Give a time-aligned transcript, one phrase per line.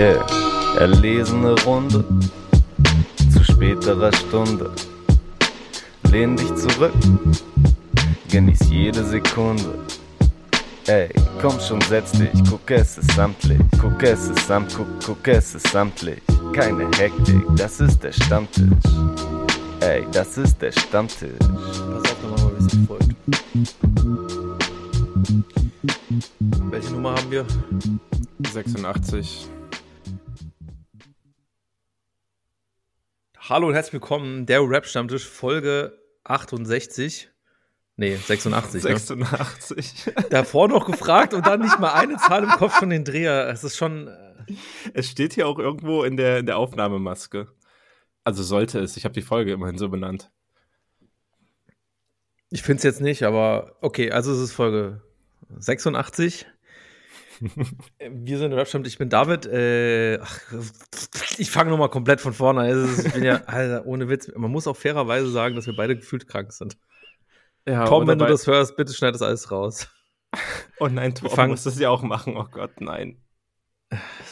[0.00, 0.24] Yeah,
[0.78, 2.02] erlesene Runde
[3.34, 4.70] zu späterer Stunde.
[6.10, 6.94] Lehn dich zurück,
[8.30, 9.78] genieß jede Sekunde.
[10.86, 11.10] Ey,
[11.42, 15.54] komm schon, setz dich, guck es ist samtlich, guck es ist samt, guck, guck es
[15.54, 16.22] ist samtlich.
[16.54, 18.64] Keine Hektik, das ist der Stammtisch.
[19.80, 21.38] Ey, das ist der Stammtisch.
[21.40, 23.14] Pass auf, nochmal mal ein bisschen folgt.
[26.70, 27.44] Welche Nummer haben wir?
[28.50, 29.50] 86.
[33.50, 37.30] Hallo und herzlich willkommen, der Rap-Stammtisch, Folge 68.
[37.96, 38.80] Nee, 86.
[38.80, 40.06] 86.
[40.06, 40.12] Ne?
[40.30, 43.48] Davor noch gefragt und dann nicht mal eine Zahl im Kopf von den Dreher.
[43.48, 44.06] Es ist schon.
[44.06, 44.54] äh,
[44.94, 47.48] Es steht hier auch irgendwo in der, in der Aufnahmemaske.
[48.22, 48.96] Also sollte es.
[48.96, 50.30] Ich habe die Folge immerhin so benannt.
[52.50, 55.02] Ich finde es jetzt nicht, aber okay, also es ist Folge
[55.58, 56.46] 86.
[57.40, 59.46] Wir sind der Rap-Stammtisch, ich bin David.
[59.46, 60.40] Äh, ach,
[61.38, 62.68] ich fange nochmal komplett von vorne an.
[62.68, 64.30] Ist- Ich bin ja, Alter, ohne Witz.
[64.36, 66.76] Man muss auch fairerweise sagen, dass wir beide gefühlt krank sind.
[67.66, 69.88] Ja, Tom, wenn du das hörst, bitte schneid das alles raus.
[70.82, 72.36] Oh nein, Tom fangen- muss das ja auch machen.
[72.36, 73.20] Oh Gott, nein.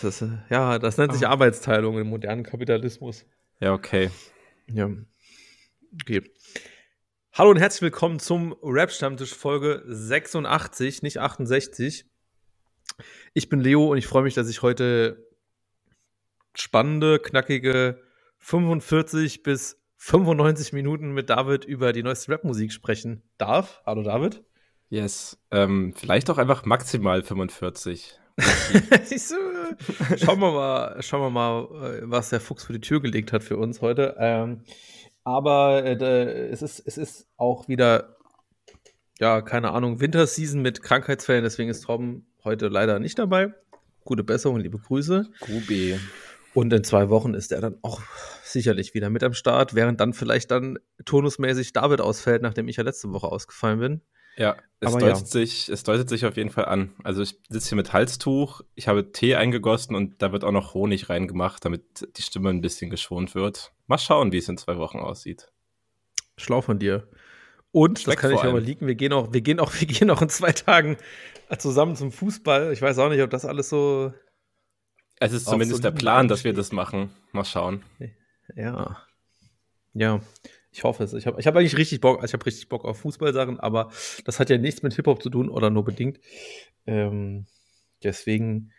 [0.00, 1.30] Das äh, ja, das nennt sich Ah.
[1.30, 3.26] Arbeitsteilung im modernen Kapitalismus.
[3.60, 4.10] Ja, okay.
[4.66, 4.88] Ja.
[6.00, 6.22] Okay.
[7.34, 12.06] Hallo und herzlich willkommen zum Rap-Stammtisch Folge 86, nicht 68.
[13.38, 15.24] Ich bin Leo und ich freue mich, dass ich heute
[16.54, 18.02] spannende, knackige
[18.38, 23.80] 45 bis 95 Minuten mit David über die neueste Rapmusik sprechen darf.
[23.86, 24.42] Hallo David.
[24.88, 25.38] Yes.
[25.52, 28.18] Ähm, vielleicht auch einfach maximal 45.
[29.08, 32.80] Ich so, äh, schauen wir mal, schauen wir mal, äh, was der Fuchs für die
[32.80, 34.16] Tür gelegt hat für uns heute.
[34.18, 34.64] Ähm,
[35.22, 38.16] aber äh, es, ist, es ist auch wieder,
[39.20, 41.44] ja, keine Ahnung, Winterseason mit Krankheitsfällen.
[41.44, 43.54] Deswegen ist Tom heute leider nicht dabei.
[44.04, 45.28] Gute Besserung, liebe Grüße.
[45.40, 45.98] Gubi.
[46.54, 48.00] Und in zwei Wochen ist er dann auch
[48.42, 52.82] sicherlich wieder mit am Start, während dann vielleicht dann turnusmäßig David ausfällt, nachdem ich ja
[52.82, 54.00] letzte Woche ausgefallen bin.
[54.36, 55.26] Ja, es Aber deutet, ja.
[55.26, 56.94] Sich, es deutet sich auf jeden Fall an.
[57.02, 60.74] Also ich sitze hier mit Halstuch, ich habe Tee eingegossen und da wird auch noch
[60.74, 63.72] Honig reingemacht, damit die Stimme ein bisschen geschont wird.
[63.88, 65.50] Mal schauen, wie es in zwei Wochen aussieht.
[66.36, 67.08] Schlau von dir.
[67.70, 70.10] Und, Schmeckt das kann ich aber liegen, wir gehen auch, wir gehen auch, wir gehen
[70.10, 70.96] auch in zwei Tagen
[71.58, 72.72] zusammen zum Fußball.
[72.72, 74.12] Ich weiß auch nicht, ob das alles so,
[75.20, 77.10] Es ist zumindest der soliden Plan, dass wir das machen.
[77.32, 77.82] Mal schauen.
[78.54, 78.96] ja.
[79.94, 80.20] Ja,
[80.70, 81.12] ich hoffe es.
[81.12, 83.90] Ich habe ich hab eigentlich richtig Bock, ich habe richtig Bock auf Fußballsachen, aber
[84.24, 86.20] das hat ja nichts mit Hip-Hop zu tun oder nur bedingt.
[86.86, 87.46] Ähm,
[88.04, 88.72] deswegen,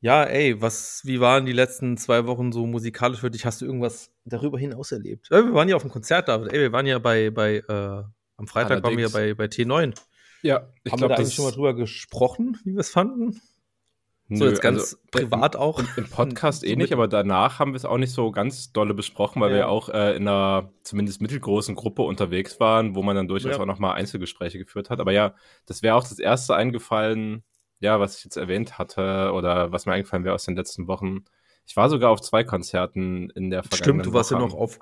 [0.00, 3.44] ja, ey, was, wie waren die letzten zwei Wochen so musikalisch für dich?
[3.44, 5.28] Hast du irgendwas darüber hinaus erlebt?
[5.30, 6.52] Ja, wir waren ja auf dem Konzert, David.
[6.52, 8.02] Ey, wir waren ja bei, bei, äh,
[8.42, 9.94] am Freitag waren wir ja bei, bei T9.
[10.42, 13.40] Ja, ich Haben wir da eigentlich schon mal drüber gesprochen, wie wir es fanden?
[14.28, 15.78] so Nö, jetzt ganz also, privat auch.
[15.78, 18.94] Im, Im Podcast So eh aber danach haben wir es auch nicht so ganz dolle
[18.94, 19.56] besprochen, weil Ja.
[19.58, 23.62] wir auch äh, in einer zumindest mittelgroßen Gruppe unterwegs waren, wo man dann durchaus Ja.
[23.62, 24.98] auch nochmal Einzelgespräche geführt hat.
[25.00, 25.34] Aber ja,
[25.66, 27.44] das wäre auch das erste eingefallen,
[27.78, 31.24] ja, was ich jetzt erwähnt hatte oder was mir eingefallen wäre aus den letzten Wochen.
[31.66, 34.48] Ich war sogar auf zwei Konzerten in der vergangenen Stimmt, du warst ja Woche.
[34.48, 34.80] noch auf.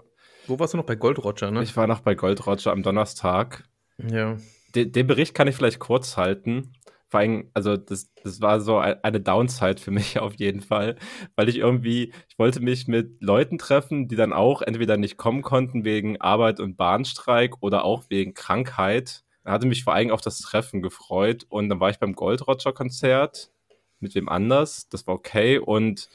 [0.51, 1.63] Wo warst du noch bei Gold Roger, ne?
[1.63, 3.65] Ich war noch bei Gold Roger am Donnerstag.
[3.99, 4.37] ja.
[4.75, 6.73] Den, den Bericht kann ich vielleicht kurz halten.
[7.09, 10.95] Vor allem, also das, das war so ein- eine Downside für mich auf jeden Fall,
[11.35, 15.43] weil ich irgendwie, ich wollte mich mit Leuten treffen, die dann auch entweder nicht kommen
[15.43, 19.25] konnten wegen Arbeit und Bahnstreik oder auch wegen Krankheit.
[19.43, 22.47] Da hatte mich vor allem auf das Treffen gefreut und dann war ich beim Gold
[22.47, 23.51] Roger Konzert
[23.99, 26.09] mit wem anders, das war okay und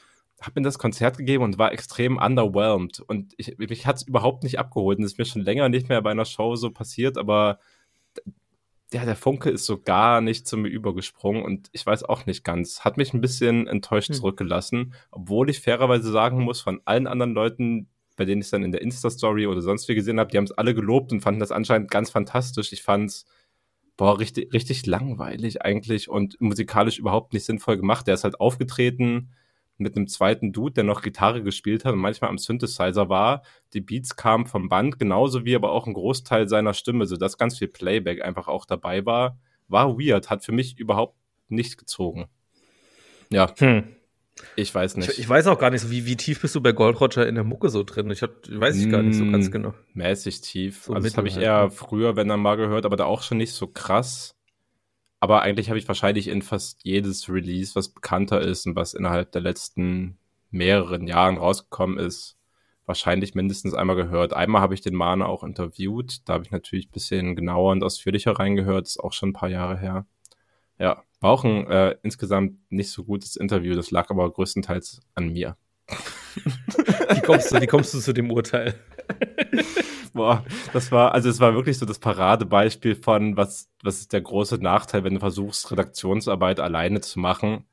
[0.45, 4.43] habe mir das Konzert gegeben und war extrem underwhelmed und ich, mich hat es überhaupt
[4.43, 7.17] nicht abgeholt und das ist mir schon länger nicht mehr bei einer Show so passiert,
[7.17, 7.59] aber
[8.93, 12.43] ja, der Funke ist so gar nicht zu mir übergesprungen und ich weiß auch nicht
[12.43, 12.81] ganz.
[12.81, 14.15] Hat mich ein bisschen enttäuscht Hm.
[14.15, 18.63] zurückgelassen, obwohl ich fairerweise sagen muss, von allen anderen Leuten, bei denen ich es dann
[18.63, 21.39] in der Insta-Story oder sonst wie gesehen habe, die haben es alle gelobt und fanden
[21.39, 22.71] das anscheinend ganz fantastisch.
[22.71, 23.25] Ich fand es,
[23.97, 28.07] boah, richtig, richtig langweilig eigentlich und musikalisch überhaupt nicht sinnvoll gemacht.
[28.07, 29.31] Der ist halt aufgetreten
[29.77, 33.41] mit einem zweiten Dude, der noch Gitarre gespielt hat und manchmal am Synthesizer war.
[33.73, 37.57] Die Beats kamen vom Band, genauso wie aber auch ein Großteil seiner Stimme, sodass ganz
[37.57, 39.37] viel Playback einfach auch dabei war.
[39.67, 41.15] War weird, hat für mich überhaupt
[41.49, 42.27] nicht gezogen.
[43.29, 43.83] Ja, Hm.
[44.55, 45.09] ich weiß nicht.
[45.09, 47.35] Ich, ich weiß auch gar nicht wie, wie tief bist du bei Gold Roger in
[47.35, 48.09] der Mucke so drin?
[48.11, 49.51] Ich hab, weiß ich gar nicht so ganz Mm.
[49.51, 49.73] genau.
[49.93, 50.83] mäßig tief.
[50.83, 51.71] So also das habe ich halt, eher ne?
[51.71, 54.34] früher, wenn dann mal gehört, aber da auch schon nicht so krass.
[55.19, 59.31] Aber eigentlich habe ich wahrscheinlich in fast jedes Release, was bekannter ist und was innerhalb
[59.31, 60.17] der letzten
[60.51, 62.37] mehreren Jahren rausgekommen ist,
[62.85, 64.33] wahrscheinlich mindestens einmal gehört.
[64.33, 66.27] Einmal habe ich den Mana auch interviewt.
[66.27, 68.87] Da habe ich natürlich ein bisschen genauer und ausführlicher reingehört.
[68.87, 70.05] Ist auch schon ein paar Jahre her.
[70.77, 73.75] Ja, war auch ein äh, insgesamt nicht so gutes Interview.
[73.75, 75.57] Das lag aber größtenteils an mir.
[76.35, 78.75] wie, kommst du, wie kommst du zu dem Urteil?
[80.15, 84.21] Boah, das war, also es war wirklich so das Paradebeispiel von, was, was ist der
[84.21, 87.65] große Nachteil, wenn du versuchst, Redaktionsarbeit alleine zu machen.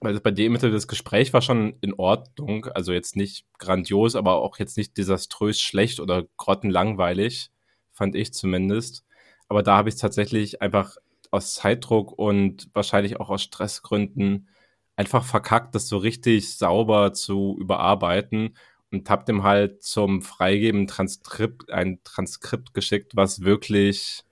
[0.00, 4.36] Weil bei dem Interview das Gespräch war schon in Ordnung, also jetzt nicht grandios, aber
[4.36, 7.50] auch jetzt nicht desaströs schlecht oder grottenlangweilig,
[7.92, 9.04] fand ich zumindest.
[9.48, 10.96] Aber da habe ich tatsächlich einfach
[11.30, 14.48] aus Zeitdruck und wahrscheinlich auch aus Stressgründen
[14.96, 18.54] einfach verkackt, das so richtig sauber zu überarbeiten
[18.92, 24.24] und habe dem halt zum Freigeben Transkript, ein Transkript geschickt, was wirklich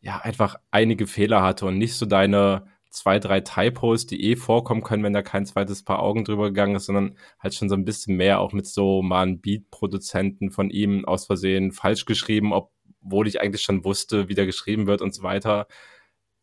[0.00, 4.82] ja einfach einige Fehler hatte und nicht so deine zwei, drei Typos, die eh vorkommen
[4.82, 7.84] können, wenn da kein zweites Paar Augen drüber gegangen ist, sondern halt schon so ein
[7.84, 13.28] bisschen mehr auch mit so mal einen Beat-Produzenten von ihm aus Versehen falsch geschrieben, obwohl
[13.28, 15.66] ich eigentlich schon wusste, wie der geschrieben wird und so weiter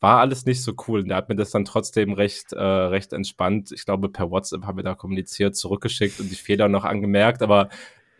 [0.04, 1.00] war alles nicht so cool.
[1.00, 4.66] Und er hat mir das dann trotzdem recht, äh, recht entspannt, ich glaube, per WhatsApp
[4.66, 7.42] haben wir da kommuniziert, zurückgeschickt und die Fehler noch angemerkt.
[7.42, 7.70] Aber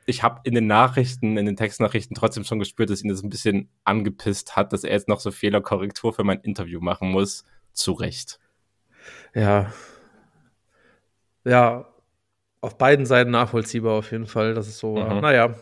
[0.06, 3.30] ich habe in den Nachrichten, in den Textnachrichten trotzdem schon gespürt, dass ihn das ein
[3.30, 7.44] bisschen angepisst hat, dass er jetzt noch so Fehlerkorrektur für mein Interview machen muss.
[7.74, 8.40] Zu Recht.
[9.36, 9.74] Ja.
[11.44, 11.90] Ja,
[12.62, 15.16] auf beiden Seiten nachvollziehbar auf jeden Fall, dass es so war.
[15.16, 15.20] Mhm.
[15.20, 15.54] Naja.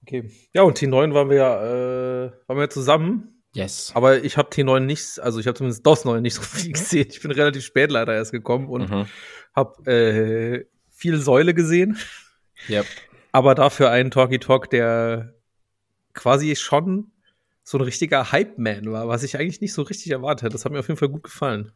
[0.00, 0.30] Okay.
[0.54, 3.92] Ja, und T9 waren wir ja, äh, waren wir zusammen Yes.
[3.94, 7.06] Aber ich habe T9 nicht, also ich habe zumindest DOS 9 nicht so viel gesehen.
[7.08, 9.06] Ich bin relativ spät leider erst gekommen und mhm.
[9.54, 11.96] habe äh, viel Säule gesehen.
[12.68, 12.86] Yep.
[13.32, 15.34] Aber dafür einen Talkie Talk, der
[16.12, 17.12] quasi schon
[17.62, 20.52] so ein richtiger Hype-Man war, was ich eigentlich nicht so richtig erwartet hätte.
[20.52, 21.72] Das hat mir auf jeden Fall gut gefallen.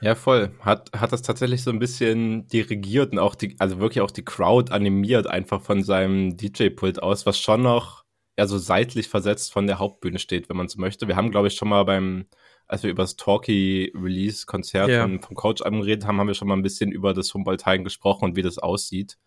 [0.00, 0.50] Ja, voll.
[0.60, 4.24] Hat, hat das tatsächlich so ein bisschen dirigiert und auch die, also wirklich auch die
[4.24, 8.01] Crowd animiert einfach von seinem DJ-Pult aus, was schon noch
[8.42, 11.06] eher so seitlich versetzt von der Hauptbühne steht, wenn man so möchte.
[11.06, 12.26] Wir haben, glaube ich, schon mal beim,
[12.66, 15.02] als wir über das Talkie-Release-Konzert ja.
[15.02, 18.24] vom, vom Coach-Album geredet haben, haben wir schon mal ein bisschen über das Humboldt-Hagen gesprochen
[18.24, 19.18] und wie das aussieht.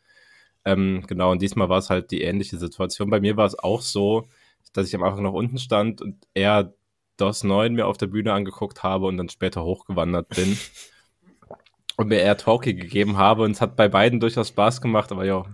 [0.65, 3.09] Ähm, genau, und diesmal war es halt die ähnliche Situation.
[3.09, 4.27] Bei mir war es auch so,
[4.73, 6.73] dass ich am Anfang noch unten stand und eher
[7.17, 10.57] DOS 9 mir auf der Bühne angeguckt habe und dann später hochgewandert bin.
[11.97, 13.43] und mir eher Talkie gegeben habe.
[13.43, 15.45] Und es hat bei beiden durchaus Spaß gemacht, aber ja,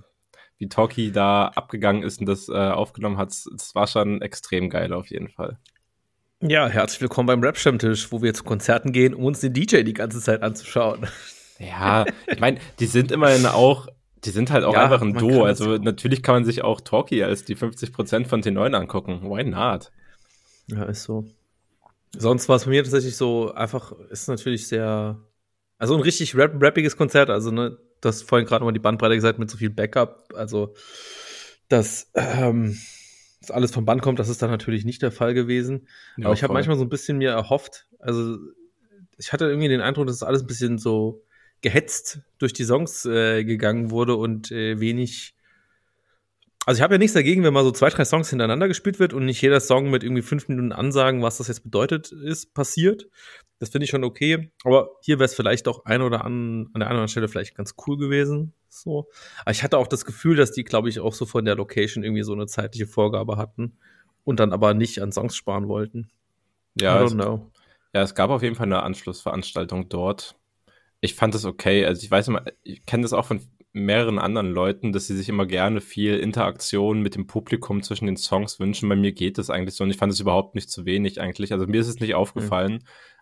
[0.62, 4.94] wie Talkie da abgegangen ist und das äh, aufgenommen hat, das war schon extrem geil
[4.94, 5.58] auf jeden Fall.
[6.40, 9.94] Ja, herzlich willkommen beim Rap-Stammtisch, wo wir zu Konzerten gehen, um uns den DJ die
[9.94, 11.08] ganze Zeit anzuschauen.
[11.58, 13.88] Ja, ich meine, die sind immerhin auch,
[14.24, 15.44] die sind halt auch ja, einfach ein Duo.
[15.44, 19.22] Also natürlich kann man sich auch Talkie als die 50% von T9 angucken.
[19.24, 19.92] Why not?
[20.68, 21.26] Ja, ist so.
[22.16, 25.20] Sonst war es bei mir tatsächlich so, einfach, ist natürlich sehr,
[25.80, 29.16] also ein richtig rap rappiges Konzert, also ne, Du hast vorhin gerade nochmal die Bandbreite
[29.16, 30.34] gesagt mit so viel Backup.
[30.36, 30.74] Also,
[31.70, 32.78] dass, ähm,
[33.40, 35.88] dass alles vom Band kommt, das ist dann natürlich nicht der Fall gewesen.
[36.18, 38.38] Ja, Aber ich habe manchmal so ein bisschen mir erhofft, also
[39.18, 41.24] ich hatte irgendwie den Eindruck, dass alles ein bisschen so
[41.62, 45.36] gehetzt durch die Songs äh, gegangen wurde und äh, wenig
[46.66, 49.14] also ich habe ja nichts dagegen, wenn mal so zwei, drei Songs hintereinander gespielt wird
[49.14, 53.08] und nicht jeder Song mit irgendwie fünf Minuten Ansagen, was das jetzt bedeutet, ist, passiert.
[53.62, 54.52] Das finde ich schon okay.
[54.64, 57.76] Aber hier wäre es vielleicht auch ein oder an, an der anderen Stelle vielleicht ganz
[57.86, 58.54] cool gewesen.
[58.68, 59.08] So.
[59.42, 62.04] Aber ich hatte auch das Gefühl, dass die, glaube ich, auch so von der Location
[62.04, 63.78] irgendwie so eine zeitliche Vorgabe hatten
[64.24, 66.10] und dann aber nicht an Songs sparen wollten.
[66.74, 70.36] Ja, es, ja, es gab auf jeden Fall eine Anschlussveranstaltung dort.
[71.00, 71.86] Ich fand das okay.
[71.86, 73.42] Also ich weiß immer, ich kenne das auch von
[73.74, 78.18] mehreren anderen Leuten, dass sie sich immer gerne viel Interaktion mit dem Publikum zwischen den
[78.18, 78.90] Songs wünschen.
[78.90, 81.54] Bei mir geht das eigentlich so und ich fand es überhaupt nicht zu wenig eigentlich.
[81.54, 82.74] Also mir ist es nicht aufgefallen.
[82.74, 82.80] Mhm.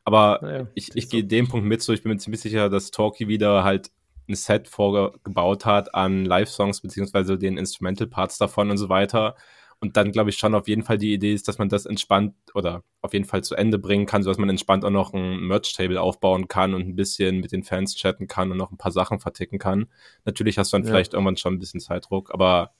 [0.10, 2.90] Aber naja, ich, ich gehe dem Punkt mit so, ich bin mir ziemlich sicher, dass
[2.90, 3.92] Talkie wieder halt
[4.28, 9.36] ein Set vorgebaut hat an Live-Songs beziehungsweise den Instrumental-Parts davon und so weiter.
[9.80, 12.34] Und dann glaube ich schon auf jeden Fall die Idee ist, dass man das entspannt
[12.56, 16.02] oder auf jeden Fall zu Ende bringen kann, sodass man entspannt auch noch ein Merch-Table
[16.02, 19.20] aufbauen kann und ein bisschen mit den Fans chatten kann und noch ein paar Sachen
[19.20, 19.92] verticken kann.
[20.26, 20.90] Natürlich hast du dann ja.
[20.90, 22.74] vielleicht irgendwann schon ein bisschen Zeitdruck, aber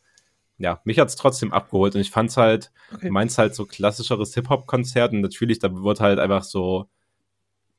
[0.58, 3.12] ja, mich hat's trotzdem abgeholt und ich fand's halt, okay.
[3.12, 6.90] meins halt so klassischeres Hip-Hop-Konzert und natürlich, da wird halt einfach so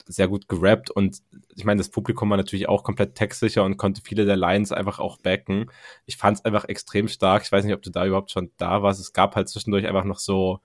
[0.06, 1.18] sehr gut gerappt und
[1.54, 4.98] ich meine, das Publikum war natürlich auch komplett textsicher und konnte viele der Lines einfach
[4.98, 5.70] auch backen.
[6.06, 7.42] Ich fand es einfach extrem stark.
[7.44, 9.00] Ich weiß nicht, ob du da überhaupt schon da warst.
[9.00, 10.60] Es gab halt zwischendurch einfach noch so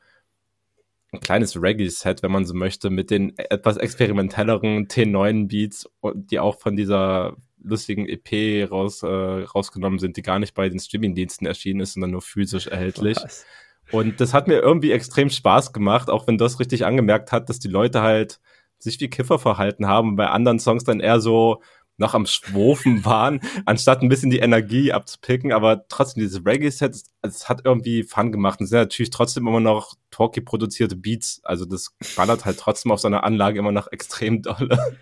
[1.11, 6.75] ein kleines Reggae-Set, wenn man so möchte, mit den etwas experimentelleren T9-Beats, die auch von
[6.75, 11.93] dieser lustigen EP raus, äh, rausgenommen sind, die gar nicht bei den Streaming-Diensten erschienen ist,
[11.93, 13.17] sondern nur physisch erhältlich.
[13.17, 13.45] Was?
[13.91, 17.59] Und das hat mir irgendwie extrem Spaß gemacht, auch wenn das richtig angemerkt hat, dass
[17.59, 18.39] die Leute halt
[18.85, 20.15] sich wie Kiffer verhalten haben.
[20.15, 21.61] Bei anderen Songs dann eher so
[21.97, 25.51] noch am Schwofen waren, anstatt ein bisschen die Energie abzupicken.
[25.51, 28.59] Aber trotzdem, dieses Reggae-Set, es hat irgendwie Fun gemacht.
[28.59, 31.41] Und es sind natürlich trotzdem immer noch Talkie produzierte Beats.
[31.43, 34.97] Also das ballert halt trotzdem auf seiner Anlage immer noch extrem dolle.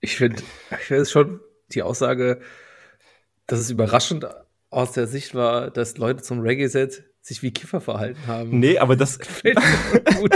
[0.00, 1.40] Ich finde, ich finde es schon
[1.72, 2.40] die Aussage,
[3.46, 4.26] dass es überraschend
[4.70, 8.58] aus der Sicht war, dass Leute zum Reggae-Set sich wie Kiffer verhalten haben.
[8.58, 10.34] Nee, aber das gefällt mir gut.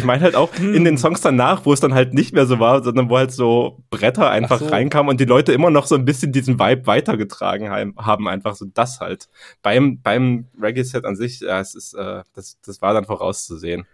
[0.00, 0.96] Ich meine halt auch in den hm.
[0.96, 4.30] Songs danach, wo es dann halt nicht mehr so war, sondern wo halt so Bretter
[4.30, 4.66] einfach so.
[4.66, 8.64] reinkamen und die Leute immer noch so ein bisschen diesen Vibe weitergetragen haben, einfach so
[8.72, 9.28] das halt.
[9.62, 13.86] Beim, beim Reggae-Set an sich, ja, es ist, äh, das, das war dann vorauszusehen.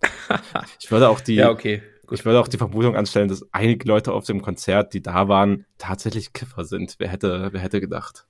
[0.80, 1.82] ich würde auch die, ja, okay.
[2.10, 5.66] Ich würde auch die Vermutung anstellen, dass einige Leute auf dem Konzert, die da waren,
[5.78, 6.96] tatsächlich Kiffer sind.
[6.98, 8.26] Wer hätte, wer hätte gedacht?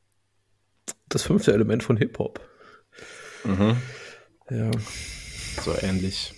[1.09, 2.41] Das fünfte Element von Hip-Hop.
[3.45, 3.77] Mhm.
[4.51, 4.71] Ja.
[5.63, 6.35] So ähnlich.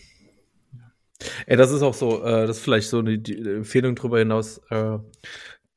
[1.46, 4.58] Ey, das ist auch so, äh, das ist vielleicht so eine die Empfehlung darüber hinaus.
[4.70, 4.98] Äh,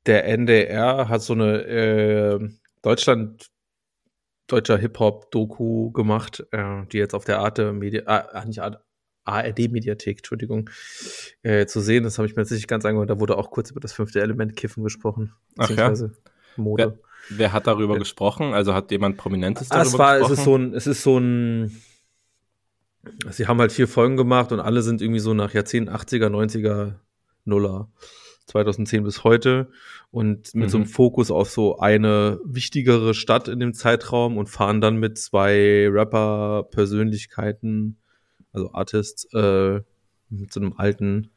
[0.06, 2.50] der NDR hat so eine äh,
[2.82, 3.50] Deutschland
[4.48, 8.82] deutscher Hip-Hop-Doku gemacht, äh, die jetzt auf der Arte Media, ah, nicht Arte,
[9.26, 10.70] ARD-Mediathek, Entschuldigung,
[11.44, 12.04] äh, zu sehen.
[12.04, 13.10] Das habe ich mir jetzt nicht ganz angehört.
[13.10, 15.34] Da wurde auch kurz über das fünfte Element Kiffen gesprochen.
[15.58, 15.94] Ach ja?
[16.56, 17.00] Mode.
[17.30, 18.00] Wer, wer, hat darüber ja.
[18.00, 18.54] gesprochen?
[18.54, 20.34] Also hat jemand Prominentes darüber es war, gesprochen?
[20.34, 21.82] Es ist so ein, es ist so ein
[23.30, 26.96] Sie haben halt vier Folgen gemacht und alle sind irgendwie so nach Jahrzehnten 80er, 90er,
[27.46, 27.90] Nuller.
[28.48, 29.70] 2010 bis heute
[30.10, 30.70] und mit mhm.
[30.70, 30.92] so einem mhm.
[30.92, 37.98] Fokus auf so eine wichtigere Stadt in dem Zeitraum und fahren dann mit zwei Rapper-Persönlichkeiten
[38.58, 39.82] also Artists, äh,
[40.30, 41.32] mit so einem alten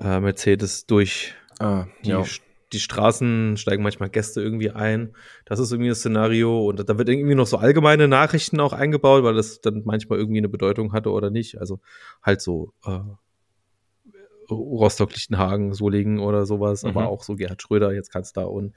[0.00, 2.24] äh, Mercedes durch ah, die, ja.
[2.72, 5.14] Die Straßen, steigen manchmal Gäste irgendwie ein.
[5.44, 6.66] Das ist irgendwie das Szenario.
[6.68, 10.38] Und da wird irgendwie noch so allgemeine Nachrichten auch eingebaut, weil das dann manchmal irgendwie
[10.38, 11.58] eine Bedeutung hatte oder nicht.
[11.58, 11.80] Also
[12.22, 13.00] halt so äh,
[14.50, 16.90] Rostock-Lichtenhagen, Solingen oder sowas, mhm.
[16.90, 18.74] aber auch so Gerhard Schröder, jetzt kannst da und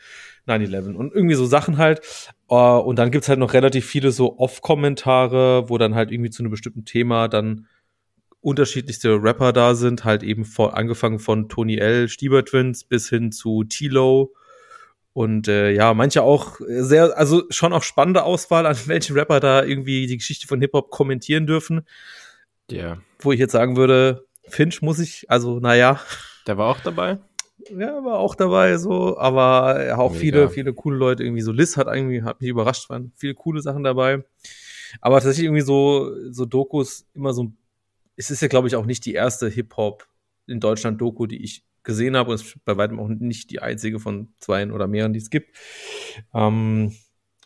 [0.47, 2.01] 9-11 und irgendwie so Sachen halt.
[2.49, 6.43] Uh, und dann gibt's halt noch relativ viele so Off-Kommentare, wo dann halt irgendwie zu
[6.43, 7.67] einem bestimmten Thema dann
[8.45, 13.31] unterschiedlichste Rapper da sind, halt eben von, angefangen von Tony L, Stieber Twins bis hin
[13.31, 14.33] zu Tilo.
[15.13, 19.63] Und äh, ja, manche auch sehr, also schon auch spannende Auswahl, an welchen Rapper da
[19.63, 21.87] irgendwie die Geschichte von Hip-Hop kommentieren dürfen.
[22.69, 22.77] Ja.
[22.77, 22.97] Yeah.
[23.19, 25.99] Wo ich jetzt sagen würde, Finch muss ich, also naja.
[26.45, 27.17] Der war auch dabei?
[27.71, 30.19] Ja, war auch dabei, so, aber auch Mega.
[30.19, 33.61] viele, viele coole Leute, irgendwie so Liz hat irgendwie, hat mich überrascht, waren viele coole
[33.61, 34.23] Sachen dabei.
[35.01, 37.51] Aber tatsächlich irgendwie so, so Dokus immer so,
[38.15, 40.07] es ist ja, glaube ich, auch nicht die erste Hip-Hop
[40.47, 43.61] in Deutschland Doku, die ich gesehen habe und es ist bei weitem auch nicht die
[43.61, 45.55] einzige von zwei oder mehreren, die es gibt.
[46.33, 46.95] Ähm,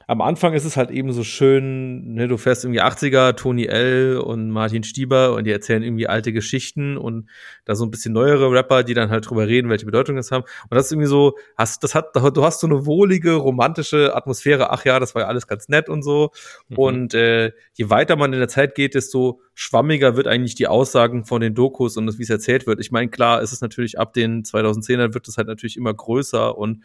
[0.09, 4.17] am Anfang ist es halt eben so schön, ne, du fährst irgendwie 80er, Tony L.
[4.17, 7.29] und Martin Stieber und die erzählen irgendwie alte Geschichten und
[7.65, 10.45] da so ein bisschen neuere Rapper, die dann halt drüber reden, welche Bedeutung das haben.
[10.67, 14.71] Und das ist irgendwie so, hast, das hat, du hast so eine wohlige, romantische Atmosphäre.
[14.71, 16.31] Ach ja, das war ja alles ganz nett und so.
[16.69, 16.77] Mhm.
[16.77, 21.23] Und äh, je weiter man in der Zeit geht, desto schwammiger wird eigentlich die Aussagen
[21.23, 22.79] von den Dokus und das, wie es erzählt wird.
[22.79, 26.57] Ich meine, klar, ist es natürlich ab den 2010ern wird es halt natürlich immer größer
[26.57, 26.83] und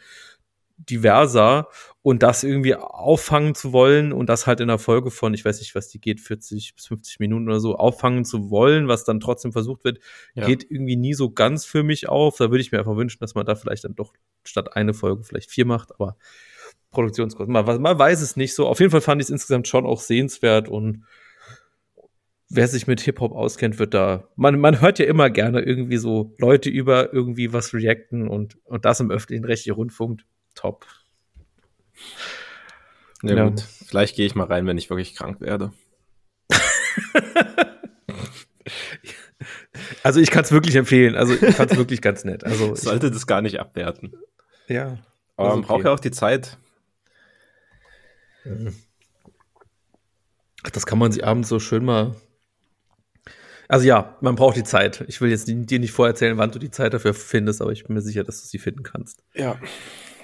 [0.77, 1.69] diverser
[2.03, 5.61] und das irgendwie auffangen zu wollen und das halt in der Folge von, ich weiß
[5.61, 9.21] nicht, was die geht, 40 bis 50 Minuten oder so, auffangen zu wollen, was dann
[9.21, 10.01] trotzdem versucht wird,
[10.35, 10.47] ja.
[10.47, 12.37] geht irgendwie nie so ganz für mich auf.
[12.37, 14.13] Da würde ich mir einfach wünschen, dass man da vielleicht dann doch
[14.45, 16.17] statt eine Folge vielleicht vier macht, aber
[16.91, 18.67] Produktionskosten, man, man weiß es nicht so.
[18.67, 21.05] Auf jeden Fall fand ich es insgesamt schon auch sehenswert und
[22.49, 26.35] wer sich mit Hip-Hop auskennt, wird da, man, man hört ja immer gerne irgendwie so
[26.39, 30.87] Leute über irgendwie was reacten und, und das im öffentlichen rechtlichen Rundfunk top.
[33.23, 33.49] Ja, ja.
[33.49, 33.61] gut.
[33.61, 35.73] Vielleicht gehe ich mal rein, wenn ich wirklich krank werde.
[40.03, 41.17] also ich kann es wirklich empfehlen.
[41.17, 42.45] Also ich fand es wirklich ganz nett.
[42.45, 44.15] Also ich sollte das gar nicht abwerten.
[44.69, 44.99] Ja.
[45.37, 45.67] Aber man okay.
[45.67, 46.59] braucht ja auch die Zeit.
[50.73, 52.15] Das kann man sich abends so schön mal.
[53.69, 55.05] Also ja, man braucht die Zeit.
[55.09, 57.95] Ich will jetzt dir nicht vorerzählen, wann du die Zeit dafür findest, aber ich bin
[57.95, 59.23] mir sicher, dass du sie finden kannst.
[59.35, 59.59] Ja.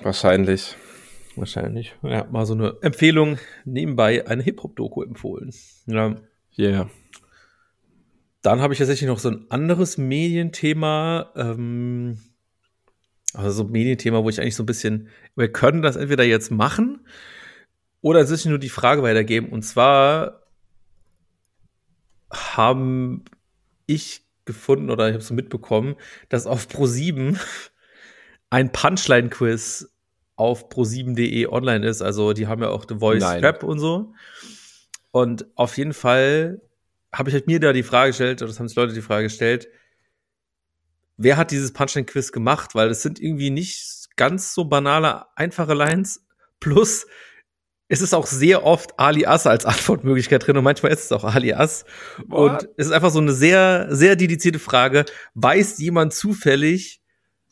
[0.03, 0.77] Wahrscheinlich.
[1.37, 1.95] Wahrscheinlich.
[2.03, 5.53] Ja, mal so eine Empfehlung nebenbei eine Hip-Hop-Doku empfohlen.
[5.87, 6.17] Ja.
[6.59, 6.91] Yeah.
[8.43, 11.31] Dann habe ich tatsächlich noch so ein anderes Medienthema.
[11.37, 12.19] Ähm,
[13.33, 16.51] also so ein Medienthema, wo ich eigentlich so ein bisschen, wir können das entweder jetzt
[16.51, 17.07] machen
[18.01, 19.51] oder es ist nur die Frage weitergeben.
[19.51, 20.43] Und zwar
[22.31, 23.25] haben
[23.87, 25.97] ich gefunden oder ich habe so mitbekommen,
[26.29, 27.39] dass auf Pro7
[28.51, 29.89] ein Punchline-Quiz
[30.37, 32.03] auf pro7.de online ist.
[32.03, 33.45] Also die haben ja auch The Voice Nein.
[33.45, 34.13] Rap und so.
[35.13, 36.61] Und auf jeden Fall
[37.13, 39.25] habe ich halt mir da die Frage gestellt, oder das haben sich Leute die Frage
[39.25, 39.69] gestellt,
[41.17, 46.27] wer hat dieses Punchline-Quiz gemacht, weil es sind irgendwie nicht ganz so banale, einfache Lines.
[46.61, 47.07] Plus,
[47.89, 51.85] es ist auch sehr oft alias als Antwortmöglichkeit drin und manchmal ist es auch alias.
[52.29, 55.05] Und es ist einfach so eine sehr, sehr dedizierte Frage.
[55.35, 57.03] Weiß jemand zufällig,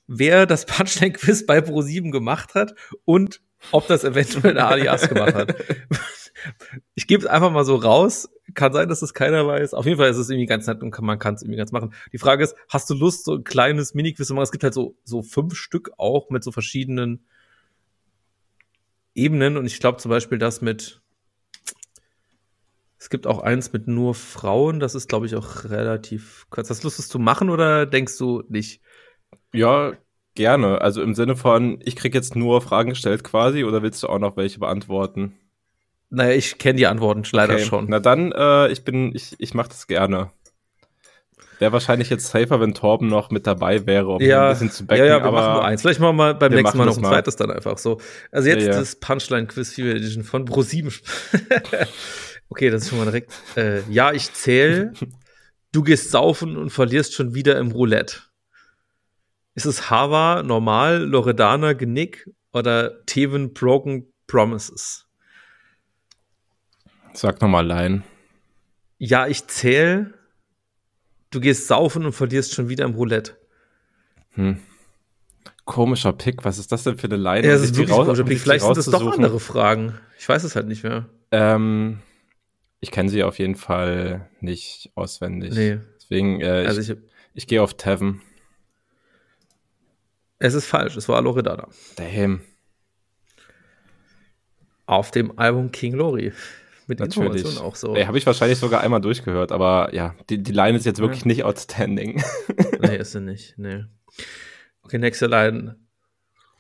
[0.09, 2.75] wer das Punchline-Quiz bei Pro7 gemacht hat
[3.05, 3.41] und
[3.73, 5.55] ob das eventuell der alias gemacht hat?
[6.95, 8.29] ich gebe es einfach mal so raus.
[8.55, 9.75] Kann sein, dass es keiner weiß.
[9.75, 11.73] Auf jeden Fall ist es irgendwie ganz nett und kann, man kann es irgendwie ganz
[11.73, 11.93] machen.
[12.13, 14.45] Die Frage ist, hast du Lust, so ein kleines Mini-Quiz zu machen?
[14.45, 17.27] Es gibt halt so, so fünf Stück auch mit so verschiedenen
[19.15, 19.57] Ebenen.
[19.57, 21.03] Und ich glaube zum Beispiel das mit,
[22.99, 24.81] es gibt auch eins mit nur Frauen.
[24.81, 26.71] Das ist, glaube ich, auch relativ kurz.
[26.71, 28.81] Hast du Lust, das zu machen oder denkst du nicht?
[29.53, 29.93] Ja,
[30.35, 30.81] gerne.
[30.81, 34.19] Also im Sinne von, ich krieg jetzt nur Fragen gestellt quasi oder willst du auch
[34.19, 35.35] noch welche beantworten?
[36.11, 37.65] Naja, ich kenne die Antworten leider okay.
[37.65, 37.87] schon.
[37.89, 40.31] Na dann, äh, ich bin, ich, ich mache das gerne.
[41.59, 44.87] Wäre wahrscheinlich jetzt safer, wenn Torben noch mit dabei wäre, um ja, ein bisschen zu
[44.87, 45.01] backen.
[45.01, 45.83] Ja, ja, wir aber machen nur eins.
[45.83, 47.11] Vielleicht machen wir mal beim nächsten Mal noch ein mal.
[47.11, 48.01] zweites dann einfach so.
[48.31, 48.79] Also jetzt ja, ja.
[48.79, 51.01] das Punchline-Quiz Fever Edition von Pro7.
[52.49, 53.33] okay, das ist schon mal direkt.
[53.57, 54.93] Äh, ja, ich zähle.
[55.73, 58.21] Du gehst saufen und verlierst schon wieder im Roulette.
[59.59, 65.09] Ist es Hava, Normal, Loredana, Genick oder Teven Broken Promises?
[67.13, 68.05] Sag nochmal Line.
[68.99, 70.15] Ja, ich zähle.
[71.31, 73.37] Du gehst saufen und verlierst schon wieder im Roulette.
[74.35, 74.61] Hm.
[75.65, 76.45] Komischer Pick.
[76.45, 77.45] Was ist das denn für eine Line?
[77.45, 78.39] Ja, das ist wirklich komischer Pick.
[78.39, 79.99] Vielleicht sind das doch andere Fragen.
[80.21, 81.09] Ich weiß es halt nicht mehr.
[81.33, 81.99] Ähm,
[82.79, 85.53] ich kenne sie auf jeden Fall nicht auswendig.
[85.57, 85.79] Nee.
[85.97, 86.97] Deswegen, äh, also ich, ich,
[87.35, 88.21] ich gehe auf Tavern.
[90.39, 90.97] Es ist falsch.
[90.97, 91.69] Es war Loredana.
[91.97, 92.41] Damn.
[94.87, 96.33] Auf dem Album King Lori
[96.87, 97.43] mit Natürlich.
[97.43, 97.95] Informationen auch so.
[97.95, 101.23] Ey, habe ich wahrscheinlich sogar einmal durchgehört, aber ja, die, die Line ist jetzt wirklich
[101.23, 101.27] ja.
[101.27, 102.23] nicht outstanding.
[102.81, 103.55] nee, ist sie nicht.
[103.59, 103.85] Nee.
[104.83, 105.77] Okay, nächste Line.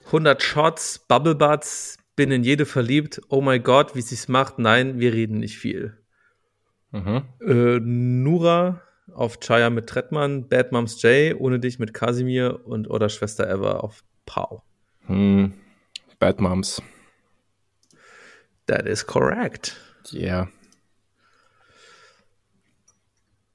[0.06, 3.22] 100 Shots, Bubble Butts, bin in jede verliebt.
[3.28, 4.58] Oh mein Gott, wie sie's macht.
[4.58, 5.96] Nein, wir reden nicht viel.
[6.90, 7.22] Mhm.
[7.40, 8.82] Äh, Nura
[9.18, 13.82] auf Chaya mit Trettmann, Bad Moms J, ohne dich mit Casimir und oder Schwester Ever
[13.82, 14.62] auf Pau.
[15.06, 15.54] Hm.
[16.18, 16.80] Bad Moms.
[18.66, 19.76] That is correct.
[20.12, 20.48] Yeah.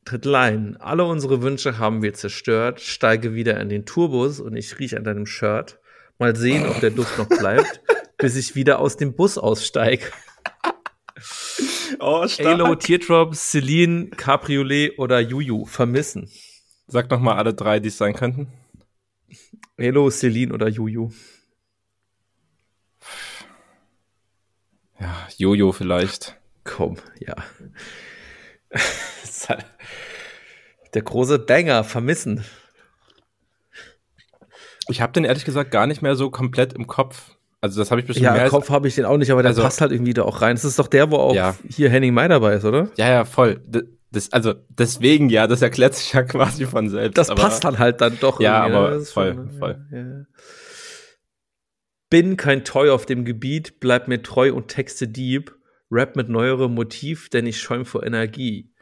[0.04, 0.76] Drittlein.
[0.78, 2.82] Alle unsere Wünsche haben wir zerstört.
[2.82, 5.80] Steige wieder in den Turbus und ich rieche an deinem Shirt.
[6.20, 7.82] Mal sehen, ob der Duft noch bleibt,
[8.18, 10.06] bis ich wieder aus dem Bus aussteige.
[12.00, 16.30] Oh, Halo, Teardrop, Celine, Cabriolet oder Juju vermissen.
[16.88, 18.48] Sag noch mal alle drei, die es sein könnten.
[19.80, 21.12] Halo, Celine oder Juju.
[25.00, 26.40] Ja, Jojo vielleicht.
[26.64, 27.36] Komm, ja.
[30.94, 32.46] Der große Banger, vermissen.
[34.88, 37.36] Ich habe den ehrlich gesagt gar nicht mehr so komplett im Kopf.
[37.64, 39.42] Also das habe ich bestimmt ja, mehr im Kopf habe ich den auch nicht, aber
[39.42, 40.58] der also, passt halt irgendwie da auch rein.
[40.58, 41.56] Das ist doch der, wo auch ja.
[41.66, 42.90] hier Henning May dabei ist, oder?
[42.98, 43.62] Ja, ja, voll.
[44.12, 47.18] Das, also deswegen ja, das erklärt sich ja quasi von selbst.
[47.18, 48.42] Das aber, passt dann halt dann doch.
[48.42, 49.00] Ja, aber ne?
[49.06, 49.86] voll, schon, voll.
[49.94, 50.26] Ja,
[52.10, 55.56] Bin kein Toy auf dem Gebiet, bleib mir treu und texte Dieb.
[55.90, 58.74] Rap mit neuerem Motiv, denn ich schäum vor Energie.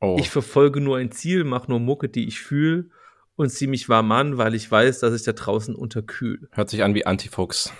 [0.00, 0.16] Oh.
[0.18, 2.90] Ich verfolge nur ein Ziel, mach nur Mucke, die ich fühle
[3.36, 6.48] und zieh mich warm an, weil ich weiß, dass ich da draußen unterkühl.
[6.50, 7.72] Hört sich an wie Antifuchs.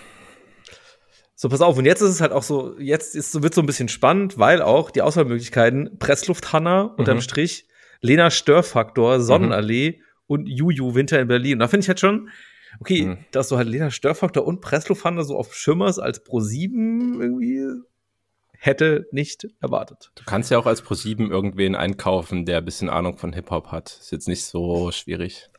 [1.35, 3.65] So, pass auf, und jetzt ist es halt auch so, jetzt ist, wird so ein
[3.65, 6.89] bisschen spannend, weil auch die Auswahlmöglichkeiten Pressluft Hanna mhm.
[6.95, 7.67] unterm Strich,
[7.99, 10.03] Lena Störfaktor, Sonnenallee mhm.
[10.27, 11.53] und Juju Winter in Berlin.
[11.53, 12.29] Und da finde ich halt schon,
[12.79, 13.17] okay, mhm.
[13.31, 17.65] dass du halt Lena Störfaktor und Pressluft Hanna so auf Schimmers als Pro 7 irgendwie
[18.57, 20.11] hätte nicht erwartet.
[20.15, 23.97] Du kannst ja auch als Pro7 irgendwen einkaufen, der ein bisschen Ahnung von Hip-Hop hat.
[23.99, 25.49] Ist jetzt nicht so schwierig.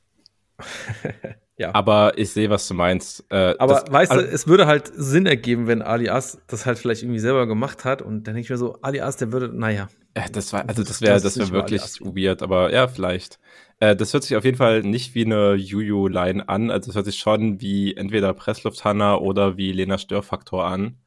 [1.58, 1.74] ja.
[1.74, 3.24] Aber ich sehe, was du meinst.
[3.30, 7.02] Äh, Aber das, weißt du, es würde halt Sinn ergeben, wenn Alias das halt vielleicht
[7.02, 8.02] irgendwie selber gemacht hat.
[8.02, 9.88] Und dann denke ich mir so, Alias, der würde, naja.
[10.14, 13.38] Ja, das war, also das wäre, das wäre wirklich weird, aber ja, vielleicht.
[13.80, 16.70] Äh, das hört sich auf jeden Fall nicht wie eine Juju-Line an.
[16.70, 20.98] Also es hört sich schon wie entweder Presslufthanna oder wie Lena Störfaktor an.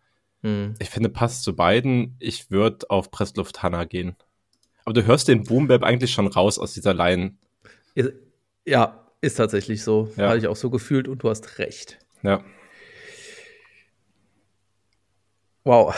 [0.42, 0.74] Hm.
[0.80, 2.16] Ich finde, passt zu beiden.
[2.20, 4.16] Ich würde auf Pressluft Hanna gehen.
[4.86, 7.36] Aber du hörst den Boombap eigentlich schon raus aus dieser Line.
[8.66, 10.12] Ja, ist tatsächlich so.
[10.16, 10.30] Ja.
[10.30, 12.00] Habe ich auch so gefühlt und du hast recht.
[12.24, 12.44] Ja.
[15.64, 15.96] Wow.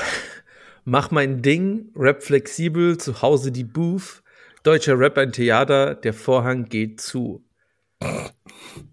[0.83, 4.23] Mach mein Ding, Rap flexibel, zu Hause die Booth.
[4.63, 7.43] Deutscher Rap ein Theater, der Vorhang geht zu.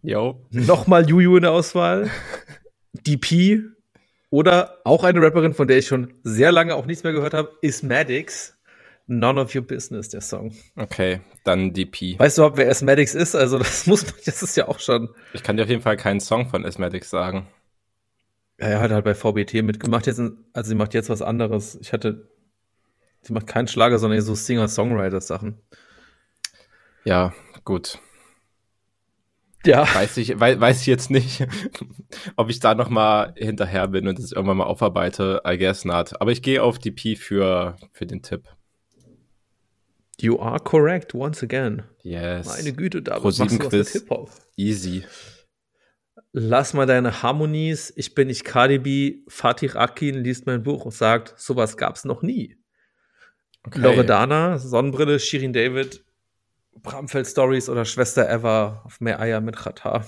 [0.03, 0.47] Jo.
[0.51, 2.11] Nochmal Juju in der Auswahl.
[2.93, 3.63] DP,
[4.31, 7.57] oder auch eine Rapperin, von der ich schon sehr lange auch nichts mehr gehört habe,
[7.63, 8.58] ist Maddox
[9.11, 10.55] None of Your Business, der Song.
[10.77, 12.19] Okay, dann DP.
[12.19, 13.35] Weißt du überhaupt, wer Asthmatics ist?
[13.35, 15.09] Also, das muss man, das ist ja auch schon.
[15.33, 17.49] Ich kann dir auf jeden Fall keinen Song von Asthmatics sagen.
[18.61, 20.07] Ja, er hat halt bei VBT mitgemacht.
[20.07, 21.79] Jetzt, also, sie macht jetzt was anderes.
[21.81, 22.29] Ich hatte,
[23.23, 25.59] sie macht keinen Schlager, sondern so Singer-Songwriter-Sachen.
[27.05, 27.33] Ja,
[27.65, 27.99] gut.
[29.65, 29.89] Ja.
[29.95, 31.47] Weiß ich, weiß, weiß ich jetzt nicht,
[32.37, 35.41] ob ich da noch mal hinterher bin und das irgendwann mal aufarbeite.
[35.47, 36.21] I guess not.
[36.21, 38.45] Aber ich gehe auf DP für, für den Tipp.
[40.21, 41.85] You are correct, once again.
[42.03, 42.47] Yes.
[42.47, 43.93] Meine Güte, da Pro sieben Quiz.
[43.93, 44.31] Hip-Hop.
[44.57, 45.05] Easy.
[46.33, 47.93] Lass mal deine Harmonies.
[47.97, 49.19] Ich bin nicht Cardi B.
[49.29, 52.57] Fatih Akin liest mein Buch und sagt, sowas gab's noch nie.
[53.65, 53.81] Okay.
[53.81, 56.05] Loredana, Sonnenbrille, Shirin David,
[56.83, 60.05] Bramfeld Stories oder Schwester Eva auf mehr Eier mit Katar.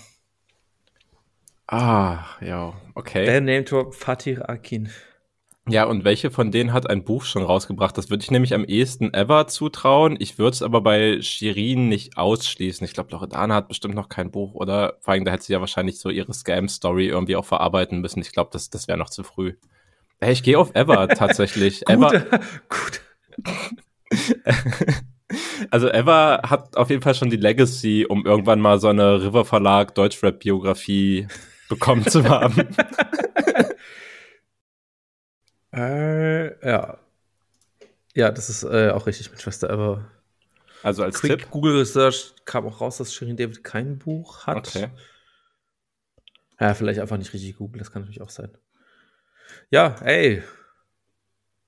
[1.66, 3.24] Ah, ja, okay.
[3.24, 4.90] Der Name-Drop Fatih Akin.
[5.68, 7.96] Ja, und welche von denen hat ein Buch schon rausgebracht?
[7.96, 10.16] Das würde ich nämlich am ehesten ever zutrauen.
[10.18, 12.84] Ich würde es aber bei Shirin nicht ausschließen.
[12.84, 14.96] Ich glaube, Loredana hat bestimmt noch kein Buch, oder?
[15.00, 18.20] Vor allem, da hätte sie ja wahrscheinlich so ihre Scam-Story irgendwie auch verarbeiten müssen.
[18.20, 19.54] Ich glaube, das, das wäre noch zu früh.
[20.20, 21.88] Hey, ich gehe auf Ever tatsächlich.
[21.88, 22.10] Ever,
[22.68, 23.02] gut.
[25.70, 29.44] also Ever hat auf jeden Fall schon die Legacy, um irgendwann mal so eine River
[29.44, 31.28] Verlag Deutschrap-Biografie
[31.68, 32.66] bekommen zu haben.
[35.80, 36.98] Äh, ja.
[38.14, 40.10] Ja, das ist äh, auch richtig mit Schwester Ever.
[40.82, 41.50] Also als Quick Tipp.
[41.50, 44.56] Google Research kam auch raus, dass Shirin David kein Buch hat.
[44.56, 44.88] Okay.
[46.58, 48.50] Ja, vielleicht einfach nicht richtig Google, das kann natürlich auch sein.
[49.70, 50.42] Ja, ey,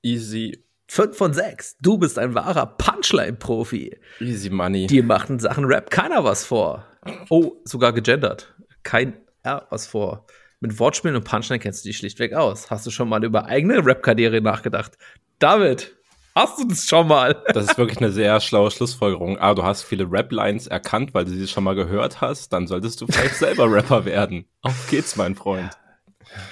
[0.02, 1.76] Easy, 5 von 6.
[1.80, 3.96] Du bist ein wahrer Punchline-Profi.
[4.20, 4.86] easy money.
[4.88, 6.86] Dir macht in Sachen Rap keiner was vor.
[7.30, 8.54] Oh, sogar gegendert.
[8.82, 10.26] Kein R was vor.
[10.62, 12.70] Mit Wortspielen und Punchline kennst du dich schlichtweg aus.
[12.70, 14.96] Hast du schon mal über eigene Rap-Karriere nachgedacht?
[15.40, 15.92] David,
[16.36, 17.42] hast du das schon mal?
[17.52, 19.38] Das ist wirklich eine sehr schlaue Schlussfolgerung.
[19.40, 22.52] Ah, du hast viele Rap-Lines erkannt, weil du sie schon mal gehört hast.
[22.52, 24.44] Dann solltest du vielleicht selber Rapper werden.
[24.60, 25.68] Auf geht's, mein Freund.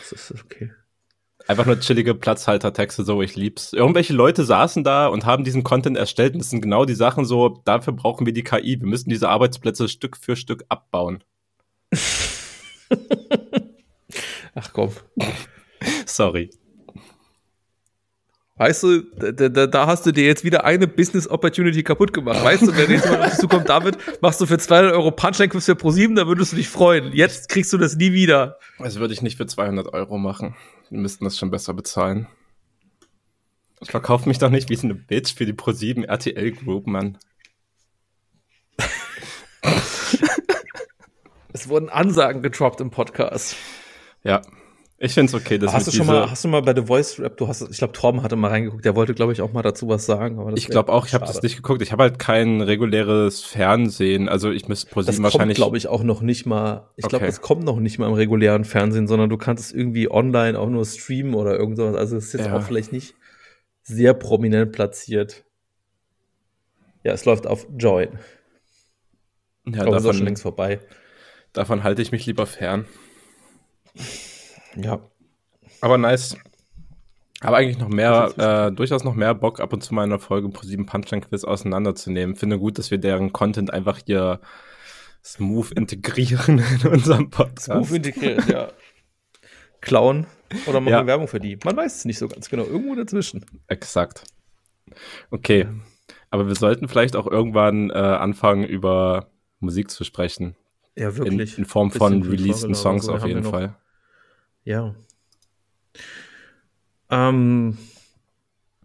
[0.00, 0.72] Das ist okay.
[1.46, 3.72] Einfach nur chillige Platzhaltertexte, so ich lieb's.
[3.72, 7.24] Irgendwelche Leute saßen da und haben diesen Content erstellt und das sind genau die Sachen
[7.24, 8.80] so, dafür brauchen wir die KI.
[8.80, 11.22] Wir müssen diese Arbeitsplätze Stück für Stück abbauen.
[14.54, 14.92] Ach komm.
[16.06, 16.50] Sorry.
[18.60, 22.44] Weißt du, da, da, da hast du dir jetzt wieder eine Business Opportunity kaputt gemacht.
[22.44, 25.64] Weißt du, wenn jetzt mal auf dich zukommt, David, machst du für 200 Euro Punchline-Quiz
[25.64, 27.14] für Pro7, da würdest du dich freuen.
[27.14, 28.58] Jetzt kriegst du das nie wieder.
[28.78, 30.56] Das würde ich nicht für 200 Euro machen.
[30.90, 32.26] Wir müssten das schon besser bezahlen.
[33.80, 37.16] Ich verkaufe mich doch nicht wie so eine Bitch für die Pro7 RTL Group, Mann.
[41.52, 43.56] Es wurden Ansagen getroppt im Podcast.
[44.24, 44.42] Ja.
[45.02, 47.18] Ich finde es okay, dass Hast du schon mal, hast du mal bei The Voice
[47.20, 49.62] Rap, du hast, ich glaube, Torben hatte mal reingeguckt, der wollte, glaube ich, auch mal
[49.62, 50.38] dazu was sagen.
[50.38, 51.80] Aber das Ich glaube auch, ich habe das nicht geguckt.
[51.80, 54.28] Ich habe halt kein reguläres Fernsehen.
[54.28, 55.56] Also ich müsste Das ProSieben kommt, wahrscheinlich.
[55.56, 56.90] glaube ich, auch noch nicht mal.
[56.96, 57.30] Ich glaube, Okay.
[57.32, 60.68] das kommt noch nicht mal im regulären Fernsehen, sondern du kannst es irgendwie online auch
[60.68, 61.96] nur streamen oder irgend sowas.
[61.96, 62.56] Also es ist jetzt Ja.
[62.58, 63.14] auch vielleicht nicht
[63.82, 65.44] sehr prominent platziert.
[67.04, 68.18] Ja, es läuft auf Join.
[69.66, 70.80] ja, Aber ist auch schon davon, längst vorbei.
[71.54, 72.84] davon halte ich mich lieber fern.
[74.76, 75.00] Ja.
[75.80, 76.36] Aber nice.
[77.40, 80.20] Aber eigentlich noch mehr, äh, durchaus noch mehr Bock, ab und zu mal in einer
[80.20, 82.36] Folge ProSieben Punchline Quiz auseinanderzunehmen.
[82.36, 84.40] Finde gut, dass wir deren Content einfach hier
[85.24, 87.64] smooth integrieren in unserem Podcast.
[87.64, 88.68] Smooth integriert, ja.
[89.80, 90.26] Klauen
[90.66, 91.06] oder machen Ja.
[91.06, 91.58] Werbung für die.
[91.64, 92.64] Man weiß es nicht so ganz genau.
[92.64, 93.46] Irgendwo dazwischen.
[93.66, 94.24] Exakt.
[95.30, 95.66] Okay.
[96.30, 100.56] Aber wir sollten vielleicht auch irgendwann äh, anfangen, über Musik zu sprechen.
[100.96, 101.58] Ja, In, wirklich.
[101.58, 103.50] in Form von releaseden Songs so auf jeden noch.
[103.50, 103.74] Fall.
[104.64, 104.94] Ja.
[107.10, 107.78] Ähm,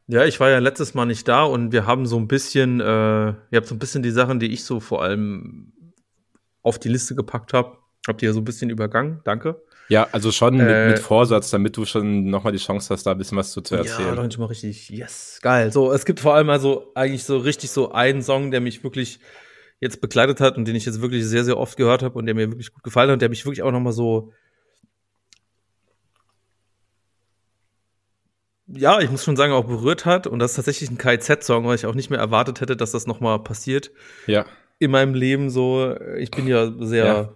[0.07, 2.83] ja, ich war ja letztes Mal nicht da und wir haben so ein bisschen, äh,
[2.85, 5.73] ihr habt so ein bisschen die Sachen, die ich so vor allem
[6.61, 9.21] auf die Liste gepackt habe, habt ihr so ein bisschen übergangen.
[9.23, 9.61] Danke.
[9.89, 13.11] Ja, also schon Äh, mit, mit Vorsatz, damit du schon nochmal die Chance hast, da
[13.11, 14.15] ein bisschen was zu, zu Ja, erzählen.
[14.15, 14.89] doch schon mal richtig.
[14.89, 15.71] Yes, geil.
[15.71, 19.19] So, es gibt vor allem also eigentlich so richtig so einen Song, der mich wirklich
[19.79, 22.35] jetzt begleitet hat und den ich jetzt wirklich sehr, sehr oft gehört habe und der
[22.35, 24.31] mir wirklich gut gefallen hat und der mich wirklich auch noch mal so
[28.67, 30.27] ja, ich muss schon sagen, auch berührt hat.
[30.27, 33.07] Und das ist tatsächlich ein KIZ-Song, weil ich auch nicht mehr erwartet hätte, dass das
[33.07, 33.91] noch mal passiert
[34.27, 34.45] ja.
[34.79, 35.95] in meinem Leben so.
[36.17, 37.33] Ich bin ja sehr, Ja.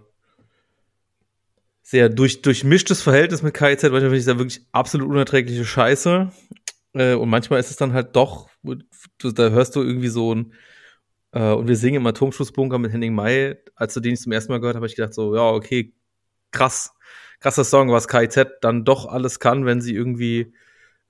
[1.82, 3.84] sehr durch, durchmischtes Verhältnis mit KIZ.
[3.84, 6.32] Manchmal finde ich da wirklich absolut unerträgliche Scheiße.
[6.94, 8.48] Äh, und manchmal ist es dann halt doch,
[9.22, 10.52] da hörst du irgendwie so ein,
[11.32, 13.56] äh, und wir singen im Atomschutzbunker mit Henning May.
[13.74, 15.94] Als du den zum ersten Mal gehört habe, habe ich gedacht so, ja, okay,
[16.50, 16.92] krass,
[17.40, 20.52] krasser Song, was KIZ dann doch alles kann, wenn sie irgendwie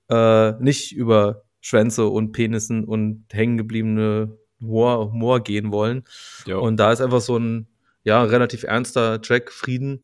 [0.09, 6.03] äh, nicht über Schwänze und Penissen und hängengebliebene Humor, Humor gehen wollen.
[6.45, 6.61] Jo.
[6.61, 7.67] Und da ist einfach so ein,
[8.03, 10.03] ja, relativ ernster Track, Frieden,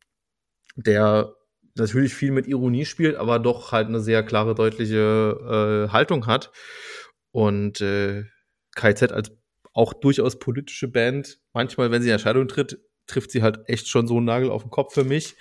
[0.76, 1.34] der
[1.76, 6.52] natürlich viel mit Ironie spielt, aber doch halt eine sehr klare, deutliche äh, Haltung hat.
[7.32, 8.24] Und äh,
[8.76, 9.32] KZ als
[9.78, 14.08] auch durchaus politische Band, manchmal, wenn sie in Erscheinung tritt, trifft sie halt echt schon
[14.08, 15.36] so einen Nagel auf den Kopf für mich,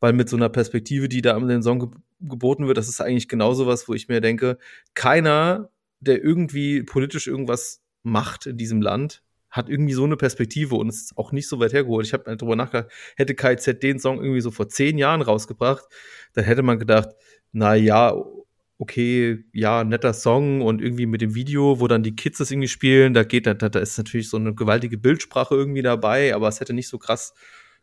[0.00, 3.00] weil mit so einer Perspektive, die da in den Song ge geboten wird, das ist
[3.02, 4.58] eigentlich genau so was, wo ich mir denke,
[4.94, 5.70] keiner,
[6.00, 11.16] der irgendwie politisch irgendwas macht in diesem Land, hat irgendwie so eine Perspektive und ist
[11.16, 12.06] auch nicht so weit hergeholt.
[12.06, 15.84] Ich habe halt drüber nachgedacht, hätte KZ den Song irgendwie so vor zehn Jahren rausgebracht,
[16.32, 17.10] dann hätte man gedacht,
[17.52, 18.16] na ja,
[18.78, 22.68] okay, ja, netter Song und irgendwie mit dem Video, wo dann die Kids das irgendwie
[22.68, 26.60] spielen, da geht, da, da ist natürlich so eine gewaltige Bildsprache irgendwie dabei, aber es
[26.60, 27.34] hätte nicht so krass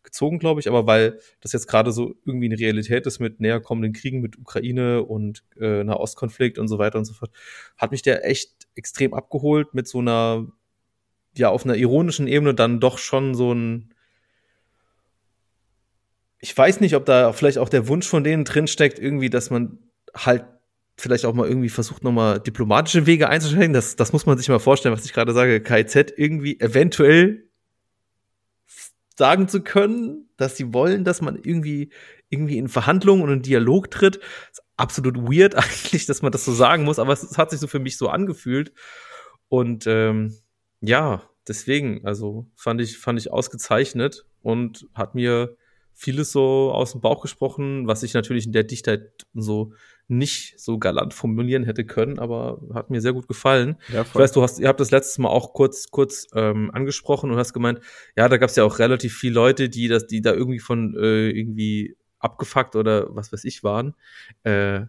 [0.03, 3.62] gezogen, glaube ich, aber weil das jetzt gerade so irgendwie eine Realität ist mit näher
[3.62, 7.32] kommenden Kriegen mit Ukraine und äh, einer Ostkonflikt und so weiter und so fort,
[7.77, 10.47] hat mich der echt extrem abgeholt mit so einer
[11.36, 13.93] ja auf einer ironischen Ebene dann doch schon so ein
[16.39, 19.79] ich weiß nicht, ob da vielleicht auch der Wunsch von denen drinsteckt, irgendwie, dass man
[20.13, 20.43] halt
[20.97, 23.73] vielleicht auch mal irgendwie versucht, nochmal diplomatische Wege einzuschlagen.
[23.73, 25.62] Das, das muss man sich mal vorstellen, was ich gerade sage.
[25.62, 27.49] KZ irgendwie eventuell
[29.15, 31.91] sagen zu können, dass sie wollen, dass man irgendwie,
[32.29, 34.17] irgendwie in Verhandlungen und in Dialog tritt.
[34.51, 37.60] ist absolut weird eigentlich, dass man das so sagen muss, aber es, es hat sich
[37.60, 38.73] so für mich so angefühlt.
[39.49, 40.36] Und ähm,
[40.82, 45.58] ja, deswegen, also fand ich, fand ich ausgezeichnet und hat mir
[45.93, 49.73] vieles so aus dem Bauch gesprochen, was ich natürlich in der Dichtheit so
[50.08, 53.77] nicht so galant formulieren hätte können, aber hat mir sehr gut gefallen.
[53.91, 57.32] Ja, ich weiß, du hast, ihr habt das letztes Mal auch kurz, kurz ähm, angesprochen
[57.32, 57.79] und hast gemeint,
[58.17, 60.95] ja, da gab es ja auch relativ viele Leute, die das, die da irgendwie von
[60.97, 63.95] äh, irgendwie abgefuckt oder was weiß ich waren.
[64.43, 64.82] Äh,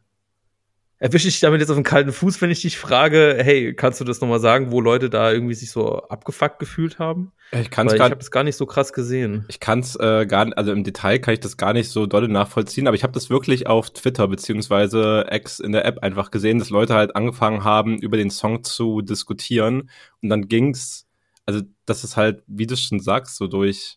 [1.04, 4.04] erwische ich damit jetzt auf den kalten Fuß, wenn ich dich frage, hey, kannst du
[4.04, 7.30] das nochmal sagen, wo Leute da irgendwie sich so abgefuckt gefühlt haben?
[7.52, 9.44] Ich kann es gar, ich habe es gar nicht so krass gesehen.
[9.48, 12.30] Ich kann es äh, gar, also im Detail kann ich das gar nicht so dolle
[12.30, 16.58] nachvollziehen, aber ich habe das wirklich auf Twitter beziehungsweise X in der App einfach gesehen,
[16.58, 19.90] dass Leute halt angefangen haben, über den Song zu diskutieren
[20.22, 21.06] und dann ging's,
[21.44, 23.96] also das ist halt, wie du schon sagst, so durch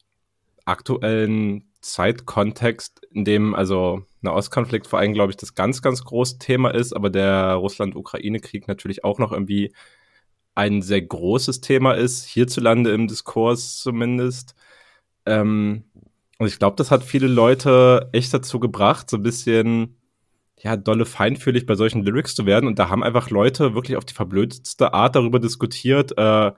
[0.66, 6.38] aktuellen Zeitkontext, in dem also ein Ostkonflikt vor allem, glaube ich, das ganz, ganz große
[6.40, 9.74] Thema ist, aber der Russland-Ukraine-Krieg natürlich auch noch irgendwie
[10.56, 14.56] ein sehr großes Thema ist, hierzulande im Diskurs zumindest.
[15.26, 15.84] Ähm,
[16.40, 19.98] und ich glaube, das hat viele Leute echt dazu gebracht, so ein bisschen,
[20.60, 22.68] ja, dolle feinfühlig bei solchen Lyrics zu werden.
[22.68, 26.52] Und da haben einfach Leute wirklich auf die verblödetste Art darüber diskutiert, äh,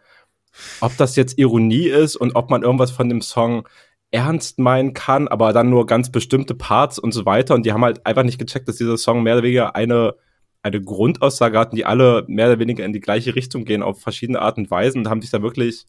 [0.81, 3.67] ob das jetzt Ironie ist und ob man irgendwas von dem Song
[4.11, 7.53] ernst meinen kann, aber dann nur ganz bestimmte Parts und so weiter.
[7.55, 10.15] Und die haben halt einfach nicht gecheckt, dass dieser Song mehr oder weniger eine,
[10.63, 14.41] eine Grundaussage hatten, die alle mehr oder weniger in die gleiche Richtung gehen, auf verschiedene
[14.41, 15.85] Art und Weisen und haben sich da wirklich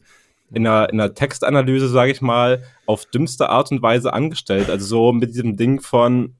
[0.53, 4.69] in einer, in einer Textanalyse, sage ich mal, auf dümmste Art und Weise angestellt.
[4.69, 6.35] Also so mit diesem Ding von,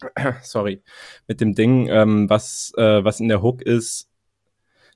[0.42, 0.82] sorry,
[1.26, 4.07] mit dem Ding, ähm, was, äh, was in der Hook ist,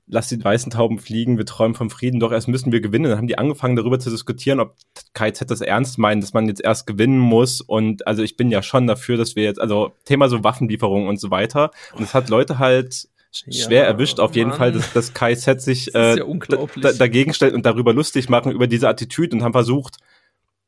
[0.07, 3.09] lass die weißen Tauben fliegen, wir träumen vom Frieden, doch erst müssen wir gewinnen.
[3.09, 4.75] Dann haben die angefangen darüber zu diskutieren, ob
[5.13, 7.61] KZ das ernst meint, dass man jetzt erst gewinnen muss.
[7.61, 11.19] Und also ich bin ja schon dafür, dass wir jetzt, also Thema so Waffenlieferungen und
[11.19, 11.71] so weiter.
[11.95, 14.57] Und es hat Leute halt schwer ja, erwischt auf jeden Mann.
[14.57, 18.87] Fall, dass das KZ sich äh, ja dagegen stellt und darüber lustig machen, über diese
[18.87, 19.97] Attitüde und haben versucht,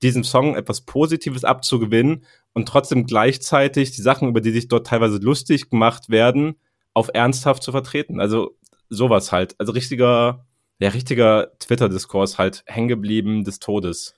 [0.02, 5.17] diesem Song etwas Positives abzugewinnen und trotzdem gleichzeitig die Sachen, über die sich dort teilweise
[5.17, 6.56] lustig gemacht werden,
[6.93, 8.19] auf ernsthaft zu vertreten.
[8.19, 8.56] Also
[8.89, 9.56] sowas halt.
[9.60, 10.45] Also richtiger,
[10.80, 14.15] ja, richtiger Twitter-Diskurs halt hängen geblieben des Todes.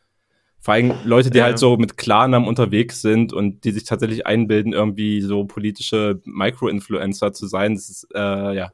[0.60, 1.45] Vor allem Leute, die ja.
[1.45, 7.32] halt so mit Klarnamen unterwegs sind und die sich tatsächlich einbilden, irgendwie so politische Micro-Influencer
[7.32, 7.75] zu sein.
[7.75, 8.71] Das ist, äh, ja,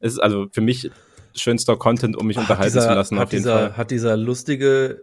[0.00, 0.90] es ist also für mich
[1.34, 3.18] schönster Content, um mich Ach, unterhalten dieser, zu lassen.
[3.18, 5.02] Hat, dieser, hat dieser lustige,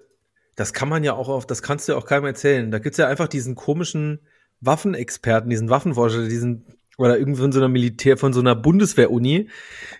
[0.56, 2.71] das kann man ja auch auf, das kannst du ja auch keinem erzählen.
[2.71, 4.19] Da gibt's ja einfach diesen komischen
[4.60, 9.49] Waffenexperten, diesen Waffenforscher, diesen oder irgendwie von so einer Militär, von so einer Bundeswehr-Uni,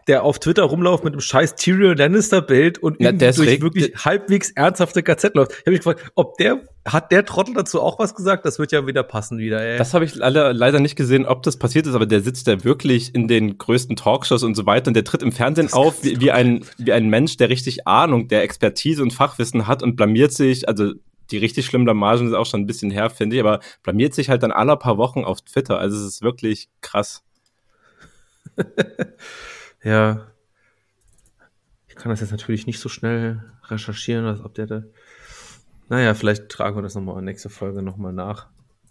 [0.08, 5.04] der auf Twitter rumläuft mit einem scheiß Tyrion Lannister-Bild und ja, durch wirklich halbwegs ernsthafte
[5.04, 5.52] KZ läuft.
[5.52, 8.46] Ich habe mich gefragt, ob der, hat der Trottel dazu auch was gesagt?
[8.46, 9.78] Das wird ja wieder passen wieder, ey.
[9.78, 12.64] Das habe ich alle, leider nicht gesehen, ob das passiert ist, aber der sitzt da
[12.64, 16.20] wirklich in den größten Talkshows und so weiter und der tritt im Fernsehen auf wie,
[16.20, 20.34] wie ein, wie ein Mensch, der richtig Ahnung, der Expertise und Fachwissen hat und blamiert
[20.34, 20.94] sich, also
[21.32, 24.30] die richtig schlimmen Blamagen ist auch schon ein bisschen her, finde ich, aber blamiert sich
[24.30, 25.80] halt dann alle paar Wochen auf Twitter.
[25.80, 27.24] Also es ist wirklich krass.
[29.84, 30.28] ja.
[31.88, 34.84] Ich kann das jetzt natürlich nicht so schnell recherchieren, als ob der da.
[35.90, 38.48] Naja, vielleicht tragen wir das nochmal in nächste Folge nochmal nach.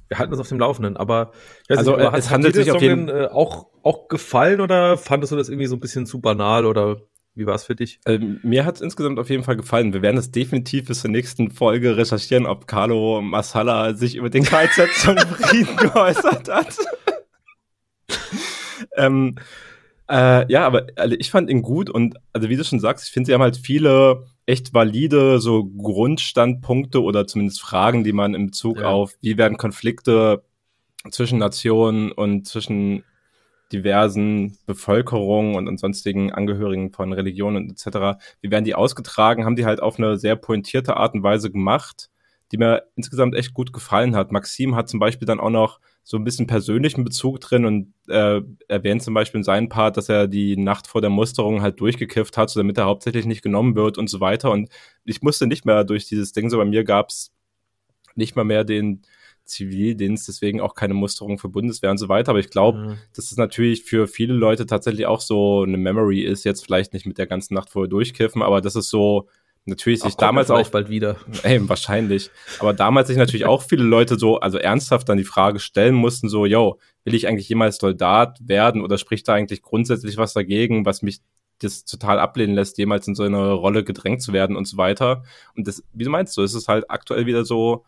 [0.09, 0.97] wir halten uns auf dem Laufenden.
[0.97, 1.33] Aber
[1.69, 5.33] also nicht, aber es handelt sich auf jeden Fall äh, auch, auch gefallen oder fandest
[5.33, 7.01] du das irgendwie so ein bisschen zu banal oder
[7.37, 8.01] wie war es für dich?
[8.07, 9.93] Ähm, mir hat es insgesamt auf jeden Fall gefallen.
[9.93, 14.45] Wir werden es definitiv bis zur nächsten Folge recherchieren, ob Carlo Masala sich über den
[14.45, 16.77] KZ-Song Frieden geäußert hat.
[18.97, 19.37] ähm,
[20.09, 23.13] äh, ja, aber also ich fand ihn gut und also wie du schon sagst, ich
[23.13, 28.47] finde, sie haben halt viele echt valide so Grundstandpunkte oder zumindest Fragen, die man in
[28.47, 28.87] Bezug ja.
[28.87, 30.43] auf, wie werden Konflikte
[31.11, 33.05] zwischen Nationen und zwischen
[33.73, 39.83] diversen Bevölkerungen und sonstigen Angehörigen von Religionen etc., wie werden die ausgetragen, haben die halt
[39.83, 42.09] auf eine sehr pointierte Art und Weise gemacht,
[42.53, 44.31] die mir insgesamt echt gut gefallen hat.
[44.31, 48.41] Maxim hat zum Beispiel dann auch noch so ein bisschen persönlichen Bezug drin und äh,
[48.69, 52.37] erwähnt zum Beispiel in seinem Part, dass er die Nacht vor der Musterung halt durchgekifft
[52.37, 54.53] hat, so damit er hauptsächlich nicht genommen wird und so weiter.
[54.53, 54.69] Und
[55.05, 57.33] ich musste nicht mehr durch dieses Ding, so bei mir gab's
[58.15, 59.03] nicht mal mehr den
[59.47, 62.31] Zivildienst, deswegen auch keine Musterung für Bundeswehr und so weiter.
[62.31, 62.99] Aber ich glaube, mhm.
[63.15, 67.07] dass es natürlich für viele Leute tatsächlich auch so eine Memory ist, jetzt vielleicht nicht
[67.07, 69.29] mit der ganzen Nacht vorher durchkiffen, aber das ist so,
[69.67, 71.17] natürlich sich damals auch bald wieder.
[71.43, 72.31] Ey, wahrscheinlich.
[72.61, 76.29] Aber damals sich natürlich auch viele Leute so, also ernsthaft dann die Frage stellen mussten,
[76.29, 80.87] so, yo, will ich eigentlich jemals Soldat werden oder spricht da eigentlich grundsätzlich was dagegen,
[80.87, 81.21] was mich
[81.59, 85.25] das total ablehnen lässt, jemals in so eine Rolle gedrängt zu werden und so weiter.
[85.57, 87.85] Und das, wie du meinst du, ist es halt aktuell wieder so,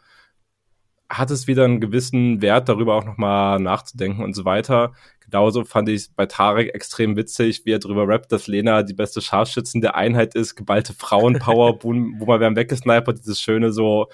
[1.09, 4.93] hat es wieder einen gewissen Wert, darüber auch nochmal nachzudenken und so weiter.
[5.21, 8.95] Genauso fand ich es bei Tarek extrem witzig, wie er drüber rappt, dass Lena die
[8.95, 14.09] beste Scharfschützin der Einheit ist, geballte Frauenpower, wo, wo man werden weggesnipert, dieses schöne so,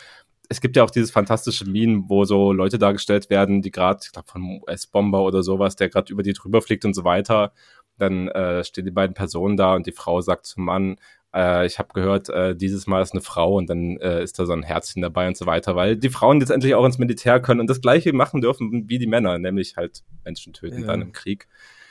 [0.49, 4.13] es gibt ja auch dieses fantastische Meme, wo so Leute dargestellt werden, die gerade, ich
[4.13, 7.53] glaube von US-Bomber oder sowas, der gerade über die drüber fliegt und so weiter.
[7.99, 10.97] Dann äh, stehen die beiden Personen da und die Frau sagt zum Mann,
[11.35, 14.47] äh, ich habe gehört, äh, dieses Mal ist eine Frau und dann äh, ist da
[14.47, 17.41] so ein Herzchen dabei und so weiter, weil die Frauen jetzt endlich auch ins Militär
[17.41, 20.87] können und das Gleiche machen dürfen wie die Männer, nämlich halt Menschen töten ja.
[20.87, 21.49] dann im Krieg.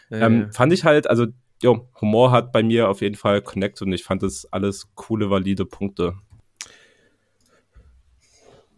[0.09, 0.51] Ja, ähm, ja.
[0.51, 1.27] Fand ich halt, also
[1.61, 5.29] jo, Humor hat bei mir auf jeden Fall Connect und ich fand das alles coole,
[5.29, 6.15] valide Punkte.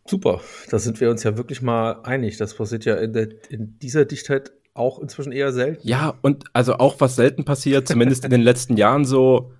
[0.07, 2.37] Super, da sind wir uns ja wirklich mal einig.
[2.37, 5.87] Das passiert ja in, der, in dieser Dichtheit auch inzwischen eher selten.
[5.87, 9.51] Ja, und also auch was selten passiert, zumindest in den letzten Jahren so,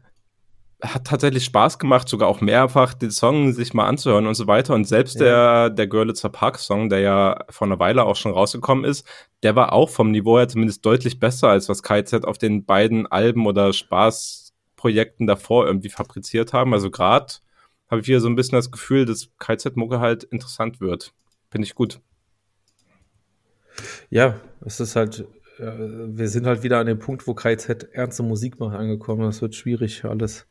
[0.94, 4.74] hat tatsächlich Spaß gemacht, sogar auch mehrfach den Song sich mal anzuhören und so weiter.
[4.74, 5.68] Und selbst ja.
[5.68, 9.08] der, der Görlitzer Park-Song, der ja vor einer Weile auch schon rausgekommen ist,
[9.44, 13.08] der war auch vom Niveau her zumindest deutlich besser, als was KZ auf den beiden
[13.08, 16.74] Alben oder Spaßprojekten davor irgendwie fabriziert haben.
[16.74, 17.34] Also gerade
[17.90, 21.14] habe ich wieder so ein bisschen das Gefühl, dass KZ-Mucke halt interessant wird.
[21.50, 22.02] Finde ich gut.
[24.10, 25.28] Ja, es ist halt,
[25.60, 29.24] äh, wir sind halt wieder an dem Punkt, wo KZ ernste Musik macht, angekommen.
[29.24, 30.48] Das wird schwierig alles.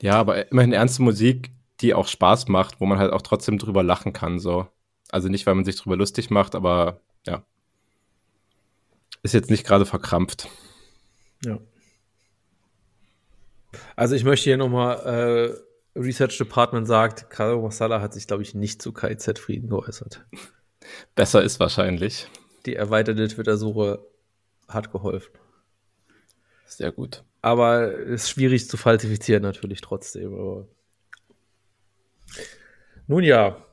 [0.00, 3.82] Ja, aber immerhin ernste Musik, die auch Spaß macht, wo man halt auch trotzdem drüber
[3.82, 4.68] lachen kann, so.
[5.10, 7.44] Also nicht, weil man sich drüber lustig macht, aber ja.
[9.22, 10.48] Ist jetzt nicht gerade verkrampft.
[11.44, 11.58] Ja.
[13.96, 14.98] Also ich möchte hier nochmal,
[15.96, 20.24] äh, Research Department sagt, Carlo Masala hat sich, glaube ich, nicht zu KZ Frieden geäußert.
[21.14, 22.28] Besser ist wahrscheinlich.
[22.66, 24.06] Die erweiterte Twitter-Suche
[24.68, 25.32] hat geholfen.
[26.66, 27.24] Sehr gut.
[27.40, 30.34] Aber ist schwierig zu falsifizieren natürlich trotzdem.
[30.34, 30.66] Aber
[33.06, 33.64] Nun ja.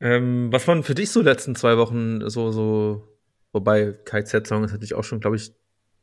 [0.00, 3.08] Ähm, was waren für dich so letzten zwei Wochen so, so,
[3.52, 5.50] wobei KZ-Song ist natürlich auch schon, glaube ich,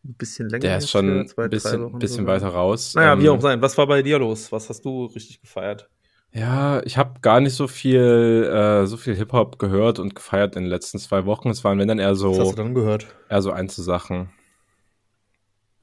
[0.03, 0.61] ein bisschen länger.
[0.61, 2.93] Der ist schon ein bisschen, bisschen weiter raus.
[2.95, 3.61] Naja, ähm, wie auch sein.
[3.61, 4.51] Was war bei dir los?
[4.51, 5.89] Was hast du richtig gefeiert?
[6.33, 10.63] Ja, ich habe gar nicht so viel, äh, so viel Hip-Hop gehört und gefeiert in
[10.63, 11.49] den letzten zwei Wochen.
[11.49, 12.31] Es waren, wenn dann eher so.
[12.31, 13.07] Was hast du dann gehört?
[13.29, 13.51] Eher so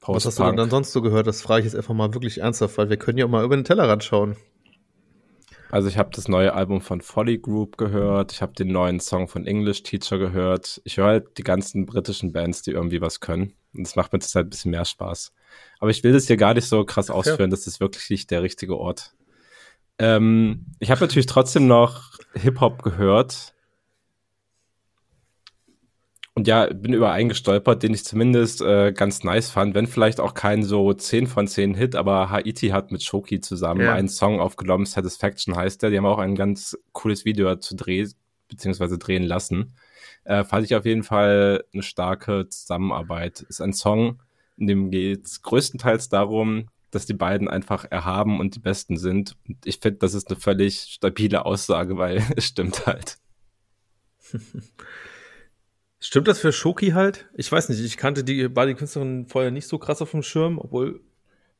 [0.03, 0.15] Einzelsachen.
[0.15, 1.27] Was hast du denn dann sonst so gehört?
[1.27, 3.55] Das frage ich jetzt einfach mal wirklich ernsthaft, weil wir können ja auch mal über
[3.55, 4.35] den Tellerrand schauen.
[5.73, 9.27] Also ich habe das neue Album von Folly Group gehört, ich habe den neuen Song
[9.27, 10.79] von English Teacher gehört.
[10.83, 13.53] Ich höre halt die ganzen britischen Bands, die irgendwie was können.
[13.73, 15.33] Und das macht mir jetzt halt ein bisschen mehr Spaß.
[15.79, 17.55] Aber ich will das hier gar nicht so krass ausführen, ja.
[17.55, 19.15] das ist wirklich nicht der richtige Ort.
[19.97, 23.52] Ähm, ich habe natürlich trotzdem noch Hip-Hop gehört.
[26.35, 30.19] Und ja, bin über einen gestolpert, den ich zumindest äh, ganz nice fand, wenn vielleicht
[30.19, 33.93] auch kein so 10 von 10 Hit, aber Haiti hat mit Shoki zusammen ja.
[33.93, 35.91] einen Song aufgenommen, Satisfaction heißt der.
[35.91, 38.11] Die haben auch ein ganz cooles Video zu drehen,
[38.47, 39.75] beziehungsweise drehen lassen.
[40.23, 43.41] Äh, fand ich auf jeden Fall eine starke Zusammenarbeit.
[43.41, 44.19] Ist ein Song,
[44.57, 49.35] in dem geht es größtenteils darum, dass die beiden einfach erhaben und die Besten sind.
[49.47, 53.17] Und ich finde, das ist eine völlig stabile Aussage, weil es stimmt halt.
[56.03, 57.29] Stimmt das für Shoki halt?
[57.33, 60.99] Ich weiß nicht, ich kannte die Body-Künstlerin vorher nicht so krass auf dem Schirm, obwohl.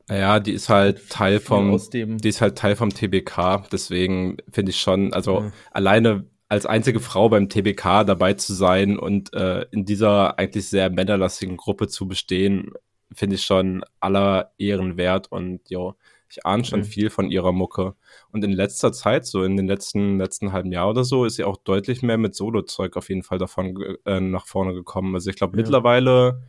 [0.09, 4.81] Naja, die ist halt Teil vom, die ist halt Teil vom TBK, deswegen finde ich
[4.81, 5.51] schon, also ja.
[5.71, 10.89] alleine, als einzige Frau beim TBK dabei zu sein und äh, in dieser eigentlich sehr
[10.89, 12.73] männerlastigen Gruppe zu bestehen,
[13.13, 15.95] finde ich schon aller Ehren wert und jo,
[16.33, 16.85] ich ahne schon mhm.
[16.85, 17.93] viel von ihrer Mucke.
[18.31, 21.43] Und in letzter Zeit, so in den letzten, letzten halben Jahr oder so, ist sie
[21.43, 25.13] auch deutlich mehr mit Solo-Zeug auf jeden Fall davon äh, nach vorne gekommen.
[25.13, 25.61] Also ich glaube, ja.
[25.61, 26.41] mittlerweile,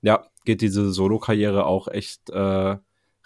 [0.00, 2.76] ja, geht diese Solo-Karriere auch echt äh,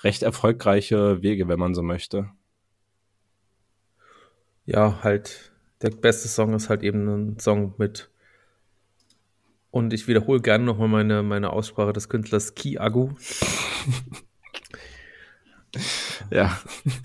[0.03, 2.31] recht erfolgreiche Wege, wenn man so möchte.
[4.65, 8.11] Ja, halt, der beste Song ist halt eben ein Song mit
[9.71, 13.11] und ich wiederhole gerne nochmal meine, meine Aussprache des Künstlers Ki Agu.
[16.31, 16.59] ja.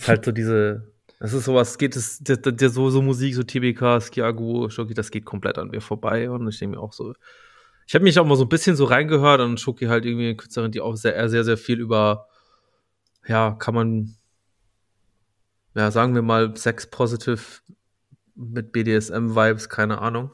[0.07, 4.01] Halt so diese, das ist sowas, geht es, der, der, so, so Musik, so TBK,
[4.01, 6.30] Skiagu, Shoki, das geht komplett an mir vorbei.
[6.30, 7.13] Und ich denke mir auch so,
[7.88, 10.36] ich habe mich auch mal so ein bisschen so reingehört und Shoki halt irgendwie eine
[10.36, 12.28] Künstlerin, die auch sehr, sehr, sehr viel über,
[13.28, 14.16] ja, kann man,
[15.76, 17.41] ja, sagen wir mal, Sex Positive
[18.36, 20.32] mit BDSM-Vibes, keine Ahnung.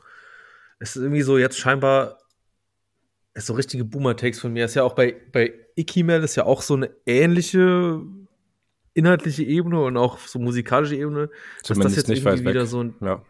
[0.79, 2.17] Es ist irgendwie so jetzt scheinbar
[3.33, 4.65] ist so richtige Boomer-Takes von mir.
[4.65, 8.01] Ist ja auch bei, bei Ikimel ist ja auch so eine ähnliche
[8.93, 11.29] inhaltliche Ebene und auch so musikalische Ebene,
[11.63, 13.23] Zumindest dass das jetzt irgendwie wieder so ein, ja.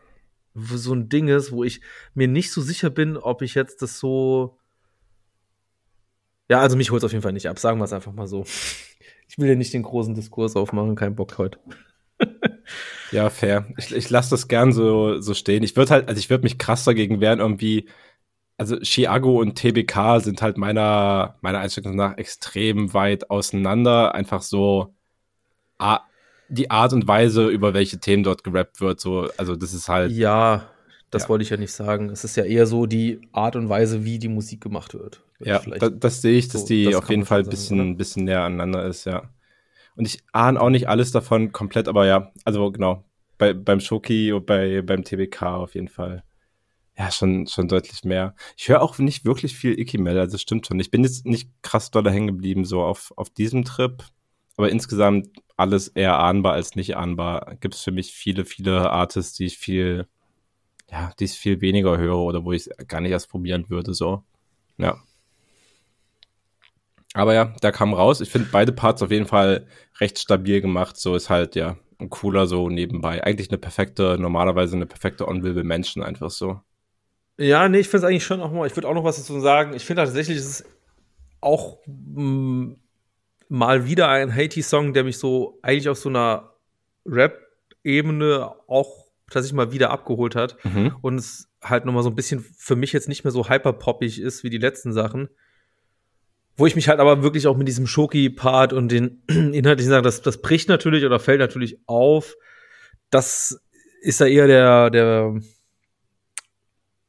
[0.54, 1.82] so ein Ding ist, wo ich
[2.14, 4.58] mir nicht so sicher bin, ob ich jetzt das so.
[6.50, 7.60] Ja, also mich holt es auf jeden Fall nicht ab.
[7.60, 8.46] Sagen wir es einfach mal so.
[9.28, 11.58] Ich will ja nicht den großen Diskurs aufmachen, kein Bock heute.
[13.12, 13.66] ja, fair.
[13.78, 15.64] Ich, ich lasse das gern so, so stehen.
[15.64, 17.88] Ich würde halt, also ich würde mich krass dagegen wehren, irgendwie
[18.62, 24.14] also Chiago und TBK sind halt meiner, meiner Einstellung nach extrem weit auseinander.
[24.14, 24.94] Einfach so
[26.50, 29.00] die Art und Weise, über welche Themen dort gerappt wird.
[29.00, 30.12] So, also das ist halt.
[30.12, 30.70] Ja,
[31.10, 31.30] das ja.
[31.30, 32.10] wollte ich ja nicht sagen.
[32.10, 35.24] Es ist ja eher so die Art und Weise, wie die Musik gemacht wird.
[35.40, 38.26] Ja, da, das sehe ich, dass so, die das auf jeden Fall ein bisschen, bisschen
[38.26, 39.30] näher aneinander ist, ja.
[39.96, 43.04] Und ich ahne auch nicht alles davon komplett, aber ja, also genau,
[43.38, 46.24] bei, beim Shoki und bei, beim TBK auf jeden Fall
[46.98, 48.36] ja, schon, schon deutlich mehr.
[48.58, 50.80] Ich höre auch nicht wirklich viel Ikimel, also stimmt schon.
[50.80, 54.04] Ich bin jetzt nicht krass doll hängen geblieben, so auf, auf diesem Trip.
[54.58, 55.30] Aber insgesamt
[55.62, 57.56] alles eher ahnbar als nicht ahnbar.
[57.62, 60.08] Gibt es für mich viele, viele Artists, die ich viel,
[60.92, 63.94] ja, die ich viel weniger höre oder wo ich es gar nicht erst probieren würde,
[63.94, 64.24] so.
[64.78, 65.02] Ja.
[67.14, 68.22] Aber ja, da kam raus.
[68.22, 69.68] Ich finde beide Parts auf jeden Fall
[70.00, 70.98] recht stabil gemacht.
[70.98, 73.24] So ist halt, ja, ein cooler so nebenbei.
[73.24, 76.60] Eigentlich eine perfekte, normalerweise eine perfekte On-Will Menschen einfach so.
[77.38, 79.40] Ja, nee, ich finde es eigentlich schon auch mal, ich würde auch noch was dazu
[79.40, 79.74] sagen.
[79.76, 80.66] Ich finde tatsächlich, es ist
[81.42, 82.81] auch mh, mm,
[83.52, 86.54] mal wieder ein Haiti-Song, der mich so eigentlich auf so einer
[87.06, 90.56] Rap-Ebene auch tatsächlich mal wieder abgeholt hat.
[90.64, 90.96] Mhm.
[91.02, 94.46] Und es halt nochmal so ein bisschen für mich jetzt nicht mehr so hyperpoppig ist
[94.46, 95.28] wie die letzten Sachen.
[96.56, 100.22] Wo ich mich halt aber wirklich auch mit diesem Schoki-Part und den inhaltlichen Sachen, das,
[100.22, 102.38] das bricht natürlich oder fällt natürlich auf.
[103.10, 103.62] Das
[104.02, 105.42] ist ja eher der, der,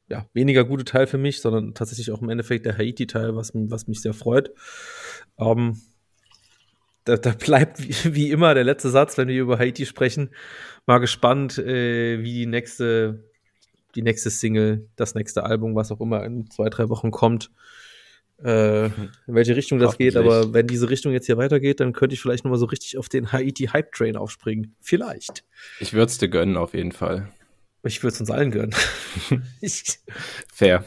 [0.08, 3.86] ja, weniger gute Teil für mich, sondern tatsächlich auch im Endeffekt der Haiti-Teil, was, was
[3.86, 4.50] mich sehr freut.
[5.38, 5.80] Ähm,
[7.04, 10.30] da, da bleibt wie, wie, immer der letzte Satz, wenn wir über Haiti sprechen.
[10.86, 13.24] Mal gespannt, äh, wie die nächste,
[13.94, 17.50] die nächste Single, das nächste Album, was auch immer in zwei, drei Wochen kommt,
[18.44, 20.16] äh, in welche Richtung das geht.
[20.16, 23.08] Aber wenn diese Richtung jetzt hier weitergeht, dann könnte ich vielleicht nochmal so richtig auf
[23.08, 24.74] den Haiti-Hype-Train aufspringen.
[24.80, 25.44] Vielleicht.
[25.80, 27.32] Ich würde es dir gönnen, auf jeden Fall.
[27.84, 28.74] Ich würde es uns allen gönnen.
[29.60, 29.98] ich,
[30.52, 30.84] Fair.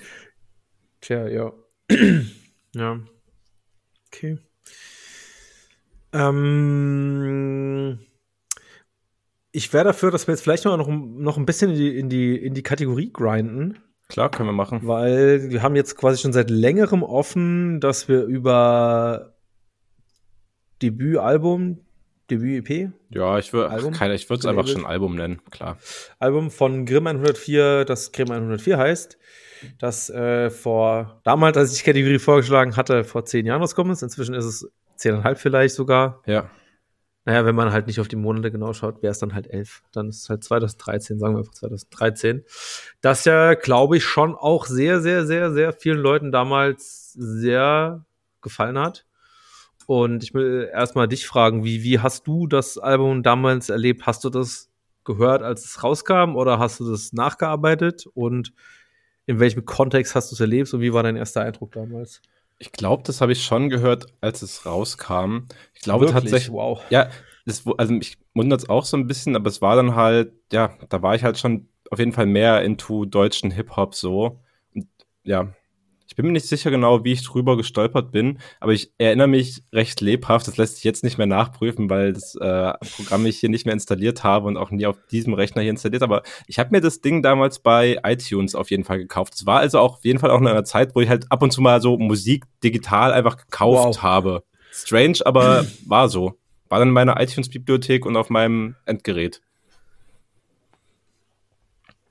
[1.02, 1.54] Tja, ja.
[2.74, 3.00] ja.
[4.08, 4.40] Okay.
[6.16, 8.00] Ähm,
[9.52, 12.38] ich wäre dafür, dass wir jetzt vielleicht noch, noch ein bisschen in die, in, die,
[12.38, 13.80] in die Kategorie grinden.
[14.08, 14.82] Klar, können wir machen.
[14.84, 19.34] Weil wir haben jetzt quasi schon seit längerem offen, dass wir über
[20.82, 21.82] Debütalbum,
[22.30, 22.92] Debüt-EP?
[23.10, 25.78] Ja, ich würde ich würde es einfach schon Album nennen, klar.
[26.20, 29.18] Album von Grimm 104, das Grimm 104 heißt,
[29.80, 34.02] das äh, vor damals, als ich die Kategorie vorgeschlagen hatte, vor zehn Jahren rausgekommen ist.
[34.04, 36.22] Inzwischen ist es zehneinhalb vielleicht sogar.
[36.26, 36.50] Ja.
[37.26, 39.82] Naja, wenn man halt nicht auf die Monate genau schaut, wäre es dann halt elf.
[39.92, 42.44] Dann ist es halt 2013, sagen wir einfach 2013.
[43.02, 48.06] Das ja, glaube ich, schon auch sehr, sehr, sehr, sehr vielen Leuten damals sehr
[48.42, 49.08] gefallen hat.
[49.88, 54.06] Und ich will erstmal dich fragen, wie, wie hast du das Album damals erlebt?
[54.06, 54.70] Hast du das
[55.04, 58.06] gehört, als es rauskam oder hast du das nachgearbeitet?
[58.14, 58.54] Und
[59.26, 62.22] in welchem Kontext hast du es erlebt und wie war dein erster Eindruck damals?
[62.58, 65.48] Ich glaube, das habe ich schon gehört, als es rauskam.
[65.74, 66.24] Ich glaube Wirklich?
[66.24, 66.54] tatsächlich.
[66.54, 66.82] Wow.
[66.90, 67.10] Ja,
[67.46, 70.78] das, also mich wundert es auch so ein bisschen, aber es war dann halt, ja,
[70.90, 74.40] da war ich halt schon auf jeden Fall mehr into deutschen Hip-Hop so.
[74.74, 74.88] Und
[75.24, 75.54] ja,
[76.16, 79.64] Ich bin mir nicht sicher genau, wie ich drüber gestolpert bin, aber ich erinnere mich
[79.74, 80.48] recht lebhaft.
[80.48, 83.74] Das lässt sich jetzt nicht mehr nachprüfen, weil das äh, Programm ich hier nicht mehr
[83.74, 86.04] installiert habe und auch nie auf diesem Rechner hier installiert.
[86.04, 89.34] Aber ich habe mir das Ding damals bei iTunes auf jeden Fall gekauft.
[89.36, 91.44] Es war also auch auf jeden Fall auch in einer Zeit, wo ich halt ab
[91.44, 94.02] und zu mal so Musik digital einfach gekauft wow.
[94.02, 94.44] habe.
[94.72, 96.40] Strange, aber war so.
[96.70, 99.42] War dann in meiner iTunes-Bibliothek und auf meinem Endgerät.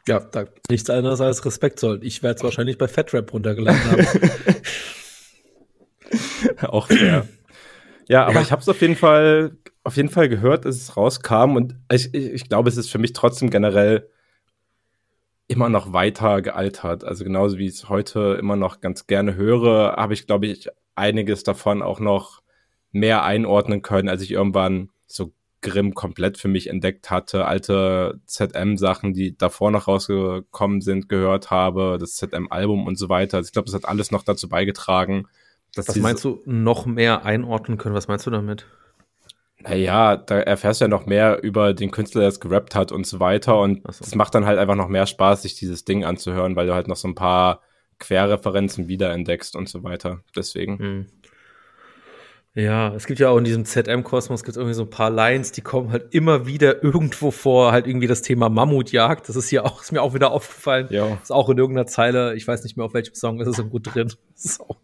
[0.07, 2.01] Ja, da nichts anderes als Respekt soll.
[2.03, 4.07] Ich werde es wahrscheinlich bei FatRap runtergeladen haben.
[6.69, 7.27] Auch fair.
[8.09, 8.43] Ja, aber ja.
[8.43, 12.13] ich habe es auf jeden Fall auf jeden Fall gehört, dass es rauskam und ich,
[12.15, 14.09] ich, ich glaube, es ist für mich trotzdem generell
[15.47, 17.05] immer noch weiter gealtert.
[17.05, 20.69] Also genauso wie ich es heute immer noch ganz gerne höre, habe ich, glaube ich,
[20.95, 22.43] einiges davon auch noch
[22.93, 24.91] mehr einordnen können, als ich irgendwann
[25.65, 31.97] Grimm komplett für mich entdeckt hatte, alte ZM-Sachen, die davor noch rausgekommen sind, gehört habe,
[31.99, 33.39] das ZM-Album und so weiter.
[33.39, 35.27] Also ich glaube, das hat alles noch dazu beigetragen.
[35.75, 37.95] Dass Was meinst du, noch mehr einordnen können?
[37.95, 38.67] Was meinst du damit?
[39.61, 43.07] Naja, da erfährst du ja noch mehr über den Künstler, der es gerappt hat und
[43.07, 43.59] so weiter.
[43.59, 44.17] Und es so.
[44.19, 46.97] macht dann halt einfach noch mehr Spaß, sich dieses Ding anzuhören, weil du halt noch
[46.97, 47.63] so ein paar
[47.99, 50.21] Querreferenzen wiederentdeckst und so weiter.
[50.37, 50.79] Deswegen.
[50.79, 51.07] Hm.
[52.57, 55.61] Ja, es gibt ja auch in diesem ZM-Kosmos gibt irgendwie so ein paar Lines, die
[55.61, 59.29] kommen halt immer wieder irgendwo vor, halt irgendwie das Thema Mammutjagd.
[59.29, 60.87] Das ist hier auch, ist mir auch wieder aufgefallen.
[60.91, 61.19] Ja.
[61.21, 63.65] Ist auch in irgendeiner Zeile, ich weiß nicht mehr auf welchem Song, ist es so
[63.65, 64.13] gut drin.
[64.35, 64.79] Das ist auch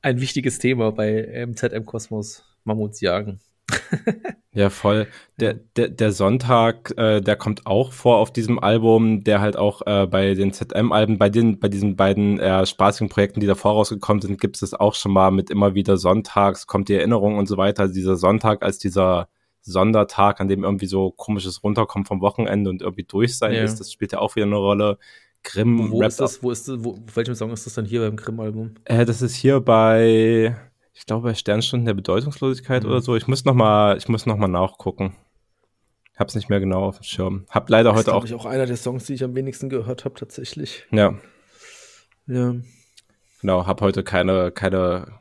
[0.00, 3.40] ein wichtiges Thema bei ähm, ZM-Kosmos, Mammutsjagen.
[4.58, 5.06] ja, voll.
[5.38, 9.82] Der, der, der Sonntag, äh, der kommt auch vor auf diesem Album, der halt auch
[9.86, 14.20] äh, bei den ZM-Alben, bei den, bei diesen beiden äh, spaßigen Projekten, die da vorausgekommen
[14.20, 17.56] sind, gibt es auch schon mal mit immer wieder Sonntags, kommt die Erinnerung und so
[17.56, 17.82] weiter.
[17.82, 19.28] Also dieser Sonntag als dieser
[19.60, 23.62] Sondertag, an dem irgendwie so komisches Runterkommen vom Wochenende und irgendwie durch sein ja.
[23.62, 24.98] ist, das spielt ja auch wieder eine Rolle.
[25.44, 26.42] Grimm, wo ist das?
[26.42, 26.82] Wo ist das?
[26.82, 28.74] Wo, welchem Song ist das dann hier beim Grimm-Album?
[28.86, 30.56] Äh, das ist hier bei
[30.98, 32.90] ich glaube, bei Sternstunden der Bedeutungslosigkeit mhm.
[32.90, 33.14] oder so.
[33.14, 35.14] Ich muss noch mal, ich muss noch mal nachgucken.
[36.18, 37.46] Hab's nicht mehr genau auf dem Schirm.
[37.48, 38.22] Hab leider das heute auch.
[38.22, 40.84] Das ist, auch einer der Songs, die ich am wenigsten gehört habe, tatsächlich.
[40.90, 41.14] Ja.
[42.26, 42.56] Ja.
[43.40, 45.20] Genau, hab heute keine, keine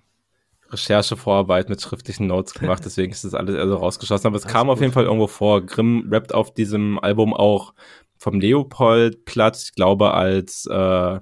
[0.72, 4.26] Recherchevorarbeit mit schriftlichen Notes gemacht, deswegen ist das alles also rausgeschossen.
[4.26, 5.62] Aber es alles kam auf jeden Fall irgendwo vor.
[5.64, 7.76] Grimm rappt auf diesem Album auch
[8.18, 11.20] vom Leopoldplatz, ich glaube, als äh,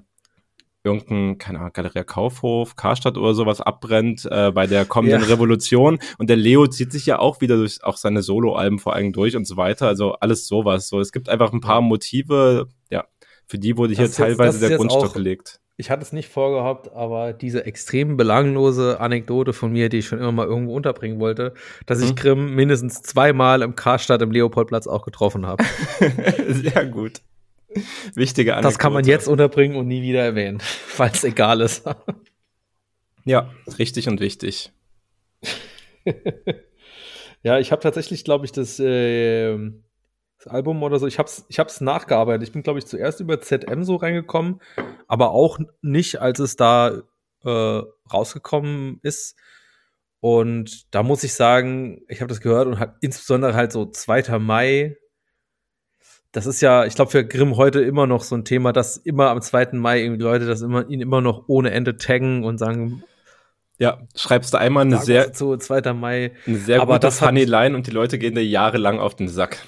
[0.86, 5.26] irgendein, keine Ahnung, Galeria Kaufhof, Karstadt oder sowas abbrennt äh, bei der kommenden ja.
[5.26, 5.98] Revolution.
[6.18, 9.36] Und der Leo zieht sich ja auch wieder durch auch seine Soloalben vor allem durch
[9.36, 9.88] und so weiter.
[9.88, 10.88] Also alles sowas.
[10.88, 13.04] So, es gibt einfach ein paar Motive, ja,
[13.46, 15.60] für die wurde hier teilweise jetzt, der Grundstock gelegt.
[15.78, 20.18] Ich hatte es nicht vorgehabt, aber diese extrem belanglose Anekdote von mir, die ich schon
[20.18, 21.52] immer mal irgendwo unterbringen wollte,
[21.84, 22.16] dass ich hm.
[22.16, 25.62] Grimm mindestens zweimal im Karstadt im Leopoldplatz auch getroffen habe.
[26.48, 27.20] Sehr gut.
[28.14, 28.72] Wichtige Anekdote.
[28.72, 30.62] Das kann man jetzt unterbringen und nie wieder erwähnen,
[30.96, 31.84] weil es egal ist.
[33.24, 34.72] ja, richtig und wichtig.
[37.42, 39.56] ja, ich habe tatsächlich, glaube ich, das, äh,
[40.38, 42.46] das, Album oder so, ich habe es ich hab's nachgearbeitet.
[42.46, 44.60] Ich bin, glaube ich, zuerst über ZM so reingekommen,
[45.08, 47.02] aber auch nicht, als es da
[47.44, 49.36] äh, rausgekommen ist.
[50.20, 54.38] Und da muss ich sagen, ich habe das gehört und hat insbesondere halt so 2.
[54.38, 54.96] Mai
[56.32, 59.30] das ist ja, ich glaube, für Grimm heute immer noch so ein Thema, dass immer
[59.30, 59.70] am 2.
[59.72, 63.02] Mai irgendwie Leute das immer, ihn immer noch ohne Ende taggen und sagen,
[63.78, 65.92] ja, schreibst du einmal eine sehr, zu 2.
[65.92, 66.32] Mai.
[66.46, 69.62] Eine sehr aber gute Funny Line und die Leute gehen da jahrelang auf den Sack.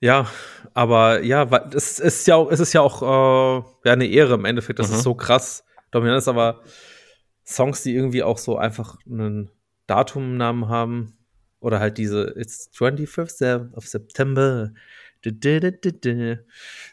[0.00, 0.26] Ja,
[0.74, 1.44] aber ja,
[1.74, 4.78] es ist ja auch, es ist ja auch äh, ja, eine Ehre im Endeffekt.
[4.78, 4.96] Das mhm.
[4.96, 6.60] ist so krass dominant ist, aber
[7.46, 9.50] Songs, die irgendwie auch so einfach einen
[9.86, 11.16] Datumnamen haben,
[11.64, 14.72] oder halt diese, it's 25th of September.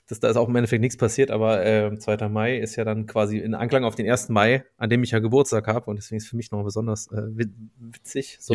[0.08, 2.30] Das, da ist auch im Endeffekt nichts passiert, aber äh, 2.
[2.30, 4.30] Mai ist ja dann quasi in Anklang auf den 1.
[4.30, 7.12] Mai, an dem ich ja Geburtstag habe und deswegen ist es für mich noch besonders
[7.12, 8.38] äh, witzig.
[8.40, 8.54] So.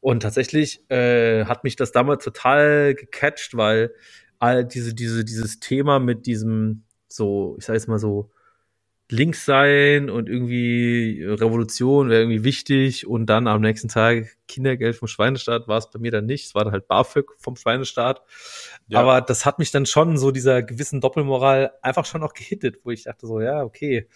[0.00, 3.94] Und tatsächlich äh, hat mich das damals total gecatcht, weil
[4.40, 8.32] all diese, diese, dieses Thema mit diesem, so, ich sag jetzt mal so,
[9.08, 15.06] links sein und irgendwie Revolution wäre irgendwie wichtig und dann am nächsten Tag Kindergeld vom
[15.06, 16.46] Schweinestaat war es bei mir dann nicht.
[16.46, 18.22] Es war dann halt BAföG vom Schweinestaat.
[18.88, 19.00] Ja.
[19.00, 22.90] Aber das hat mich dann schon so dieser gewissen Doppelmoral einfach schon auch gehittet, wo
[22.90, 24.08] ich dachte so, ja, okay,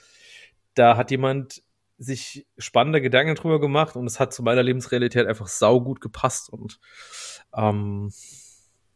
[0.74, 1.62] da hat jemand
[1.98, 6.50] sich spannende Gedanken drüber gemacht und es hat zu meiner Lebensrealität einfach sau gut gepasst
[6.50, 6.80] und
[7.54, 8.10] ähm,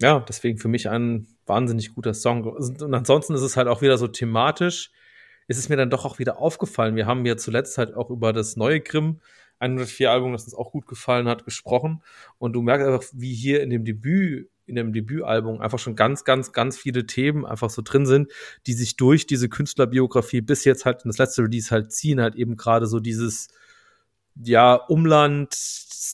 [0.00, 2.44] ja, deswegen für mich ein wahnsinnig guter Song.
[2.44, 4.90] Und ansonsten ist es halt auch wieder so thematisch
[5.48, 6.96] ist es mir dann doch auch wieder aufgefallen.
[6.96, 9.20] Wir haben ja zuletzt halt auch über das neue Grimm
[9.58, 12.02] 104 Album, das uns auch gut gefallen hat, gesprochen.
[12.38, 16.24] Und du merkst einfach, wie hier in dem Debüt in dem Debütalbum einfach schon ganz,
[16.24, 18.32] ganz, ganz viele Themen einfach so drin sind,
[18.66, 22.34] die sich durch diese Künstlerbiografie bis jetzt halt in das letzte Release halt ziehen, halt
[22.34, 23.48] eben gerade so dieses,
[24.42, 25.54] ja, Umland,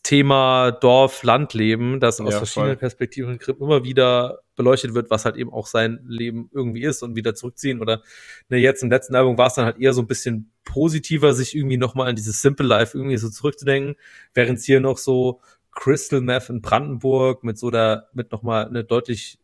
[0.02, 2.76] Thema Dorf, Landleben, das aus Ja, verschiedenen voll.
[2.78, 7.34] Perspektiven immer wieder beleuchtet wird, was halt eben auch sein Leben irgendwie ist und wieder
[7.34, 7.80] zurückziehen.
[7.80, 8.02] Oder
[8.48, 11.54] ne, jetzt im letzten Album war es dann halt eher so ein bisschen positiver, sich
[11.54, 13.96] irgendwie nochmal an dieses Simple Life irgendwie so zurückzudenken,
[14.32, 15.40] während es hier noch so
[15.72, 19.38] Crystal Meth in Brandenburg mit so der, mit nochmal eine deutlich,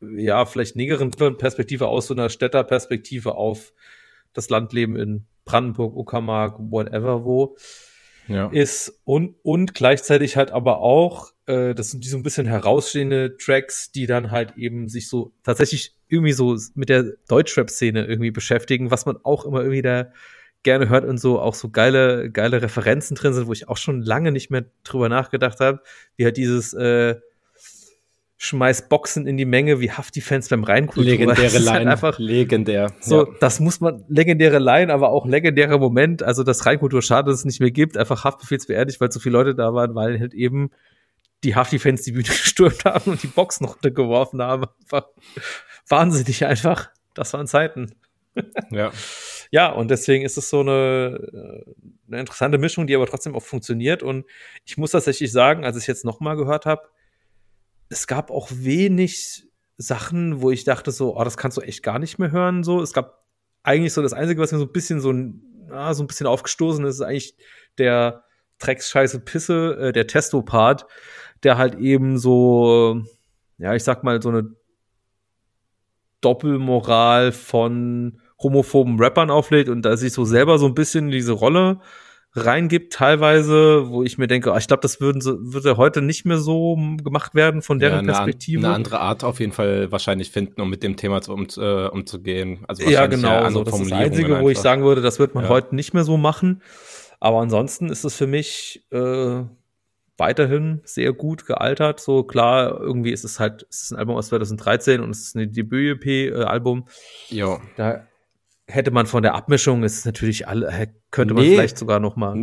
[0.00, 3.72] ja, vielleicht negeren Perspektive aus so einer Städterperspektive auf
[4.32, 7.56] das Landleben in Brandenburg, Uckermark, whatever wo
[8.32, 8.48] Ja.
[8.48, 13.36] ist und, und gleichzeitig halt aber auch, äh, das sind die so ein bisschen herausstehende
[13.36, 18.90] Tracks, die dann halt eben sich so tatsächlich irgendwie so mit der Deutschrap-Szene irgendwie beschäftigen,
[18.90, 20.12] was man auch immer irgendwie da
[20.62, 24.02] gerne hört und so auch so geile, geile Referenzen drin sind, wo ich auch schon
[24.02, 25.80] lange nicht mehr drüber nachgedacht habe,
[26.16, 27.16] wie halt dieses äh,
[28.44, 31.04] Schmeiß Boxen in die Menge, wie Hafti-Fans beim Rheinkultur.
[31.04, 31.90] Legendäre Das ist halt Line.
[31.92, 32.92] einfach Legendär.
[32.98, 33.32] so, ja.
[33.38, 36.24] das muss man, legendäre Line, aber auch legendärer Moment.
[36.24, 37.96] Also, das Rheinkultur schade, dass es nicht mehr gibt.
[37.96, 40.72] Einfach Haftbefehls beerdigt, weil so viele Leute da waren, weil halt eben
[41.44, 44.64] die Hafti-Fans die Bühne gestürmt haben und die Boxen runtergeworfen haben.
[44.80, 45.06] Einfach
[45.86, 46.90] wahnsinnig einfach.
[47.14, 47.94] Das waren Zeiten.
[48.70, 48.90] ja.
[49.52, 50.72] Ja, und deswegen ist es so eine,
[51.32, 51.72] äh,
[52.08, 54.02] eine interessante Mischung, die aber trotzdem auch funktioniert.
[54.02, 54.24] Und
[54.64, 56.82] ich muss tatsächlich sagen, als ich es jetzt nochmal gehört habe,
[57.92, 61.98] es gab auch wenig Sachen, wo ich dachte so, oh, das kannst du echt gar
[61.98, 62.64] nicht mehr hören.
[62.64, 63.24] So, es gab
[63.62, 66.26] eigentlich so das Einzige, was mir so ein bisschen so ein, ah, so ein bisschen
[66.26, 67.36] aufgestoßen ist, ist eigentlich
[67.78, 68.24] der
[68.58, 70.86] Drecks Scheiße Pisse, äh, der Testo-Part,
[71.42, 73.02] der halt eben so,
[73.58, 74.54] ja, ich sag mal, so eine
[76.20, 81.80] Doppelmoral von homophoben Rappern auflädt und da sich so selber so ein bisschen diese Rolle
[82.34, 86.38] reingibt, teilweise, wo ich mir denke, ah, ich glaube, das würden würde heute nicht mehr
[86.38, 88.64] so gemacht werden von ja, deren eine, an- Perspektive.
[88.66, 91.86] eine andere Art auf jeden Fall wahrscheinlich finden, um mit dem Thema zu, um, äh,
[91.88, 92.64] umzugehen.
[92.68, 93.48] Also ja, genau.
[93.50, 94.62] So, das ist das Einzige, wo ich einfach.
[94.62, 95.50] sagen würde, das wird man Ja.
[95.50, 96.62] heute nicht mehr so machen.
[97.20, 99.42] Aber ansonsten ist es für mich äh,
[100.16, 102.00] weiterhin sehr gut gealtert.
[102.00, 105.36] So klar, irgendwie ist es halt, es ist ein Album aus 2013 und es ist
[105.36, 106.86] ein Debüt-EP-Album.
[107.28, 107.60] Jo.
[107.76, 108.06] Da
[108.68, 111.54] hätte man von der Abmischung, ist natürlich alle, könnte man Nee.
[111.54, 112.34] vielleicht sogar noch mal.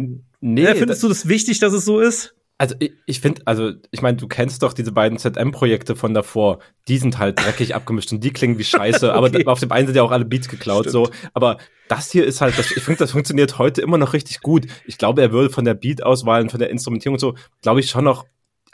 [0.42, 2.36] Nee, ja, findest du das wichtig, dass es so ist?
[2.62, 6.60] Also ich, ich finde, also ich meine, du kennst doch diese beiden ZM-Projekte von davor.
[6.90, 9.14] Die sind halt dreckig abgemischt und die klingen wie Scheiße.
[9.14, 9.44] Aber Okay.
[9.46, 10.90] da- auf dem einen sind ja auch alle Beats geklaut.
[10.90, 10.92] Stimmt.
[10.92, 11.58] So, aber
[11.88, 14.68] das hier ist halt, das, ich finde, das funktioniert heute immer noch richtig gut.
[14.86, 17.90] Ich glaube, er würde von der Beat-Auswahl und von der Instrumentierung und so, glaube ich
[17.90, 18.26] schon noch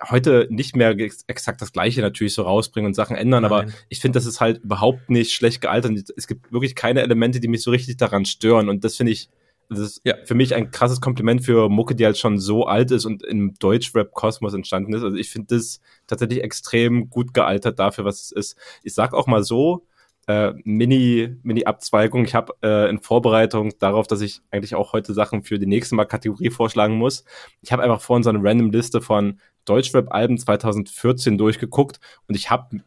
[0.10, 3.46] heute nicht mehr ex- exakt das Gleiche natürlich so rausbringen und Sachen ändern.
[3.46, 3.74] Aber Nein.
[3.90, 5.94] ich finde, das ist halt überhaupt nicht schlecht gealtert.
[6.16, 8.70] Es gibt wirklich keine Elemente, die mich so richtig daran stören.
[8.70, 9.30] Und das finde ich,
[9.70, 10.16] das ist Ja.
[10.26, 13.56] für mich ein krasses Kompliment für Mucke, die halt schon so alt ist und im
[13.58, 15.04] Deutschrap-Kosmos entstanden ist.
[15.04, 18.58] Also ich finde das tatsächlich extrem gut gealtert dafür, was es ist.
[18.84, 19.88] Ich sag auch mal so,
[20.28, 22.26] äh, Mini, Mini-Abzweigung.
[22.26, 25.96] Ich habe äh, in Vorbereitung darauf, dass ich eigentlich auch heute Sachen für die nächste
[25.96, 27.24] Mal Kategorie vorschlagen muss.
[27.62, 32.82] Ich habe einfach vorhin so eine random Liste von Deutschrap-Alben 2014 durchgeguckt und ich habe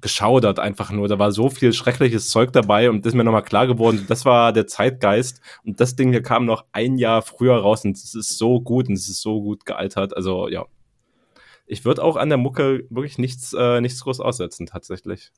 [0.00, 1.08] geschaudert einfach nur.
[1.08, 4.24] Da war so viel schreckliches Zeug dabei und das ist mir nochmal klar geworden, das
[4.24, 8.14] war der Zeitgeist und das Ding hier kam noch ein Jahr früher raus und es
[8.14, 10.16] ist so gut und es ist so gut gealtert.
[10.16, 10.66] Also ja,
[11.66, 15.32] ich würde auch an der Mucke wirklich nichts, äh, nichts groß aussetzen tatsächlich.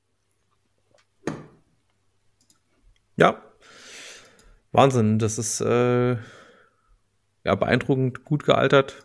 [3.17, 3.43] Ja.
[4.73, 5.19] Wahnsinn.
[5.19, 6.13] Das ist äh,
[7.45, 9.05] ja beeindruckend gut gealtert.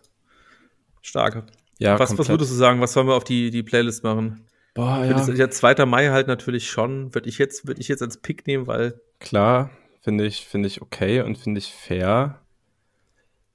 [1.06, 1.44] Stark.
[1.78, 2.82] Ja, was, was würdest du sagen?
[2.82, 4.46] Was sollen wir auf die, die Playlist machen?
[4.74, 5.14] Boah, Ja.
[5.14, 5.86] Das ist ja 2.
[5.86, 7.14] Mai halt natürlich schon.
[7.14, 9.70] Würde ich jetzt, würde ich jetzt als Pick nehmen, weil klar,
[10.02, 12.42] finde ich, finde ich okay und finde ich fair.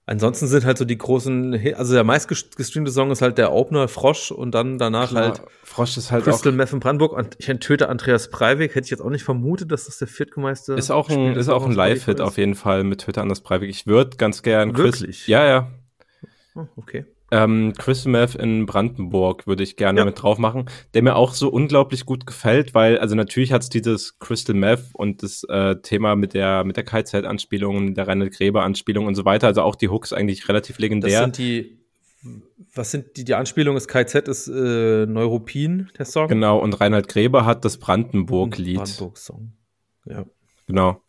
[0.06, 4.30] ansonsten sind halt so die großen, also der meistgestreamte Song ist halt der Opener Frosch
[4.30, 7.48] und dann danach Klar, halt Frosch ist halt Crystal auch, Meth in Brandenburg und ich
[7.48, 8.74] enttöte Andreas Breivik.
[8.74, 11.66] Hätte ich jetzt auch nicht vermutet, dass das der viertgemeiste ist auch ein, ist auch
[11.66, 13.70] ein Live-Hit auf jeden Fall mit Twitter anders Breivik.
[13.70, 15.26] Ich würde ganz gern Chris, Wirklich?
[15.26, 15.70] ja, ja,
[16.56, 17.04] Oh, okay.
[17.32, 20.04] Ähm, Crystal Meth in Brandenburg würde ich gerne Ja.
[20.04, 20.64] mit drauf machen,
[20.94, 24.86] der mir auch so unglaublich gut gefällt, weil, also natürlich hat es dieses Crystal Meth
[24.94, 29.46] und das äh, Thema mit der, mit der KZ-Anspielung, der Reinhard Gräber-Anspielung und so weiter,
[29.46, 31.20] also auch die Hooks eigentlich relativ Das legendär.
[31.20, 31.78] sind die,
[32.74, 36.28] was sind die, die Anspielung ist KZ, ist äh, Neuropin, der Song.
[36.28, 38.76] Genau, und Reinhard Gräber hat das Brandenburg-Lied.
[38.76, 39.52] Brandenburg-Song.
[40.04, 40.24] Ja.
[40.66, 41.00] Genau.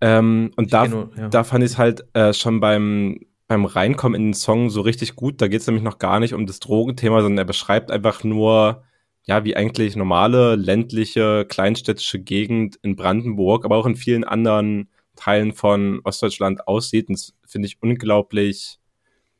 [0.00, 1.28] Ähm, und Ich da, nur- ja.
[1.28, 5.14] da fand ich es halt äh, schon beim, beim Reinkommen in den Song so richtig
[5.14, 5.40] gut.
[5.40, 8.82] Da geht es nämlich noch gar nicht um das Drogenthema, sondern er beschreibt einfach nur,
[9.24, 15.52] ja, wie eigentlich normale ländliche, kleinstädtische Gegend in Brandenburg, aber auch in vielen anderen Teilen
[15.52, 17.08] von Ostdeutschland aussieht.
[17.08, 18.78] Und das finde ich unglaublich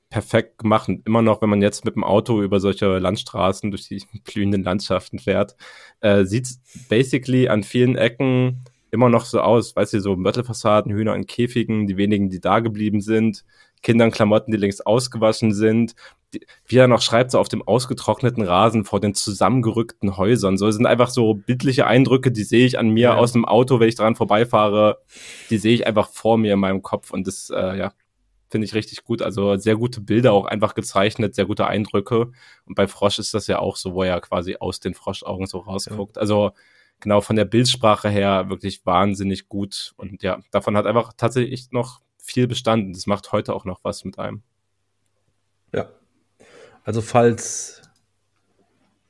[0.09, 0.88] perfekt gemacht.
[0.88, 4.62] Und immer noch, wenn man jetzt mit dem Auto über solche Landstraßen durch die blühenden
[4.62, 5.57] Landschaften fährt,
[6.00, 6.48] äh, sieht
[6.88, 11.86] basically an vielen Ecken immer noch so aus, weißt du, so Mörtelfassaden, Hühner in Käfigen,
[11.86, 13.44] die wenigen, die da geblieben sind,
[13.87, 15.95] Kindern Klamotten, die längst ausgewaschen sind,
[16.34, 20.59] die, wie er noch schreibt, so auf dem ausgetrockneten Rasen vor den zusammengerückten Häusern.
[20.59, 23.16] So sind einfach so bildliche Eindrücke, die sehe ich an mir ja.
[23.16, 24.99] aus dem Auto, wenn ich dran vorbeifahre,
[25.51, 27.93] die sehe ich einfach vor mir in meinem Kopf und das, äh, ja,
[28.49, 29.22] finde ich richtig gut.
[29.22, 32.32] Also sehr gute Bilder auch einfach gezeichnet, sehr gute Eindrücke.
[32.64, 35.59] Und bei Frosch ist das ja auch so, wo er quasi aus den Froschaugen so
[35.59, 36.16] rausguckt.
[36.16, 36.22] Ja.
[36.22, 36.51] Also
[36.99, 39.95] genau von der Bildsprache her wirklich wahnsinnig gut.
[39.97, 42.92] Und ja, davon hat einfach tatsächlich noch viel bestanden.
[42.92, 44.42] Das macht heute auch noch was mit einem.
[45.72, 45.88] Ja.
[46.84, 47.82] Also falls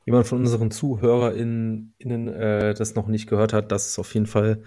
[0.04, 1.94] jemand von unseren ZuhörerInnen
[2.28, 4.62] äh, das noch nicht gehört hat, das ist auf jeden Fall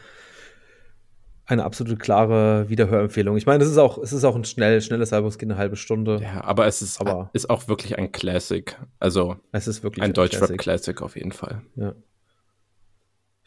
[1.45, 3.35] eine absolute klare Wiederhörempfehlung.
[3.37, 5.57] Ich meine, es ist auch, es ist auch ein schnell, schnelles Album, es geht eine
[5.57, 6.19] halbe Stunde.
[6.21, 8.77] Ja, aber es ist, aber ist auch wirklich ein Classic.
[8.99, 11.61] Also es ist wirklich ein, ein Deutschrap-Classic auf jeden Fall.
[11.75, 11.95] Ja.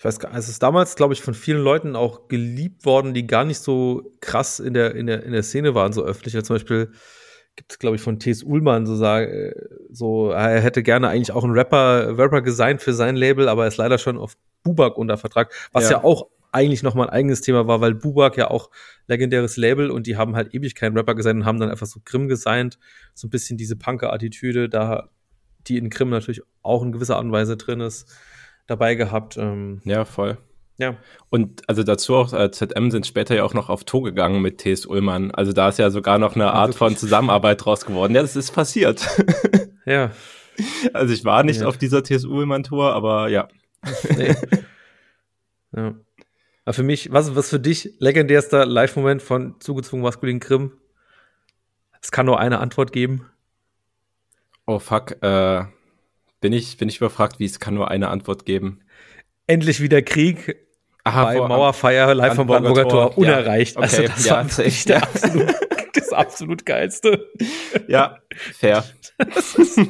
[0.02, 3.14] Ich weiß gar nicht, es ist damals, glaube ich, von vielen Leuten auch geliebt worden,
[3.14, 6.34] die gar nicht so krass in der, in der, in der Szene waren, so öffentlich.
[6.34, 6.90] Ja, zum Beispiel
[7.54, 8.42] gibt es, glaube ich, von T.S.
[8.42, 9.52] Ullmann so sagen,
[9.92, 13.68] so, er hätte gerne eigentlich auch einen Rapper, Rapper gesigned für sein Label, aber er
[13.68, 17.10] ist leider schon auf Bubak unter Vertrag, was ja, ja auch eigentlich noch mal ein
[17.10, 18.70] eigenes Thema war, weil Bubak ja auch
[19.06, 22.00] legendäres Label und die haben halt ewig keinen Rapper gesigned und haben dann einfach so
[22.04, 22.76] Grimm gesigned.
[23.14, 25.10] So ein bisschen diese Punker-Attitüde, da,
[25.68, 28.12] die in Grimm natürlich auch in gewisser Art und Weise drin ist,
[28.66, 29.36] dabei gehabt.
[29.36, 30.38] Ähm, ja, voll.
[30.78, 30.96] Ja.
[31.30, 34.58] Und also dazu auch, äh, ZM sind später ja auch noch auf Tour gegangen mit
[34.58, 34.86] T.S.
[34.86, 35.30] Ullmann.
[35.30, 38.14] Also da ist ja sogar noch eine Art von Zusammenarbeit draus geworden.
[38.14, 39.06] Ja, das ist passiert.
[39.86, 40.10] ja.
[40.92, 41.66] Also ich war nicht ja.
[41.66, 42.24] auf dieser T.S.
[42.24, 43.48] Ullmann-Tour, aber ja.
[44.16, 44.34] Nee.
[45.76, 45.94] ja.
[46.64, 50.72] Aber für mich, was, was für dich legendärster Live-Moment von zugezwungen maskulin Grimm?
[52.00, 53.26] Es kann nur eine Antwort geben.
[54.66, 55.64] Oh fuck, äh,
[56.42, 58.80] bin ich, bin ich überfragt, wie es kann nur eine Antwort geben.
[59.46, 60.56] Endlich wieder Krieg
[61.04, 63.76] Aha, bei Mauerfeier live vom Brandenburger Tor, unerreicht.
[63.76, 65.54] Ja, okay, also das ja, war wirklich der absolut,
[65.94, 67.28] das absolut geilste.
[67.88, 68.18] Ja,
[68.58, 68.84] fair.
[69.56, 69.80] Ist,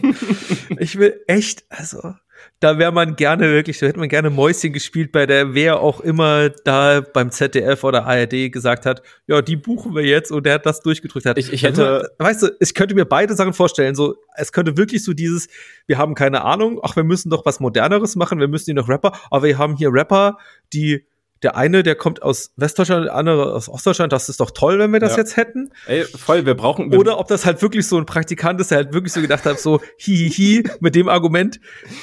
[0.78, 2.14] ich will echt, also
[2.60, 6.00] da wäre man gerne wirklich, da hätte man gerne Mäuschen gespielt, bei der wer auch
[6.00, 10.54] immer da beim ZDF oder ARD gesagt hat, ja, die buchen wir jetzt und der
[10.54, 11.38] hat das durchgedrückt hat.
[11.38, 15.04] Ich, ich hätte, weißt du, ich könnte mir beide Sachen vorstellen, so, es könnte wirklich
[15.04, 15.48] so dieses,
[15.86, 18.88] wir haben keine Ahnung, ach, wir müssen doch was moderneres machen, wir müssen hier noch
[18.88, 20.38] Rapper, aber wir haben hier Rapper,
[20.72, 21.06] die
[21.42, 24.12] der eine, der kommt aus Westdeutschland, der andere aus Ostdeutschland.
[24.12, 25.18] Das ist doch toll, wenn wir das ja.
[25.18, 25.70] jetzt hätten.
[25.86, 26.94] Ey, voll, wir brauchen.
[26.94, 29.60] Oder ob das halt wirklich so ein Praktikant ist, der halt wirklich so gedacht hat,
[29.60, 31.60] so hihihi, hi, hi, mit dem Argument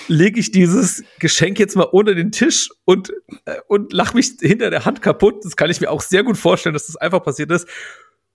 [0.08, 3.12] lege ich dieses Geschenk jetzt mal unter den Tisch und,
[3.46, 5.46] äh, und lach mich hinter der Hand kaputt.
[5.46, 7.68] Das kann ich mir auch sehr gut vorstellen, dass das einfach passiert ist.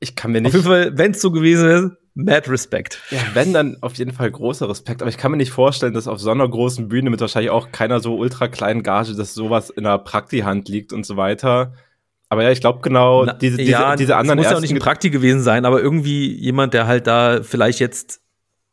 [0.01, 0.49] Ich kann mir nicht.
[0.49, 3.01] Auf jeden Fall, wenn es so gewesen wäre, mad Respekt.
[3.11, 5.03] Ja, wenn dann auf jeden Fall großer Respekt.
[5.03, 7.73] Aber ich kann mir nicht vorstellen, dass auf so einer großen Bühne mit wahrscheinlich auch
[7.73, 11.75] keiner so ultra kleinen Gage, dass sowas in der Prakti-Hand liegt und so weiter.
[12.29, 14.39] Aber ja, ich glaube genau, Na, diese, diese, ja, diese anderen.
[14.39, 17.43] Das muss ja auch nicht ein Prakti gewesen sein, aber irgendwie jemand, der halt da
[17.43, 18.23] vielleicht jetzt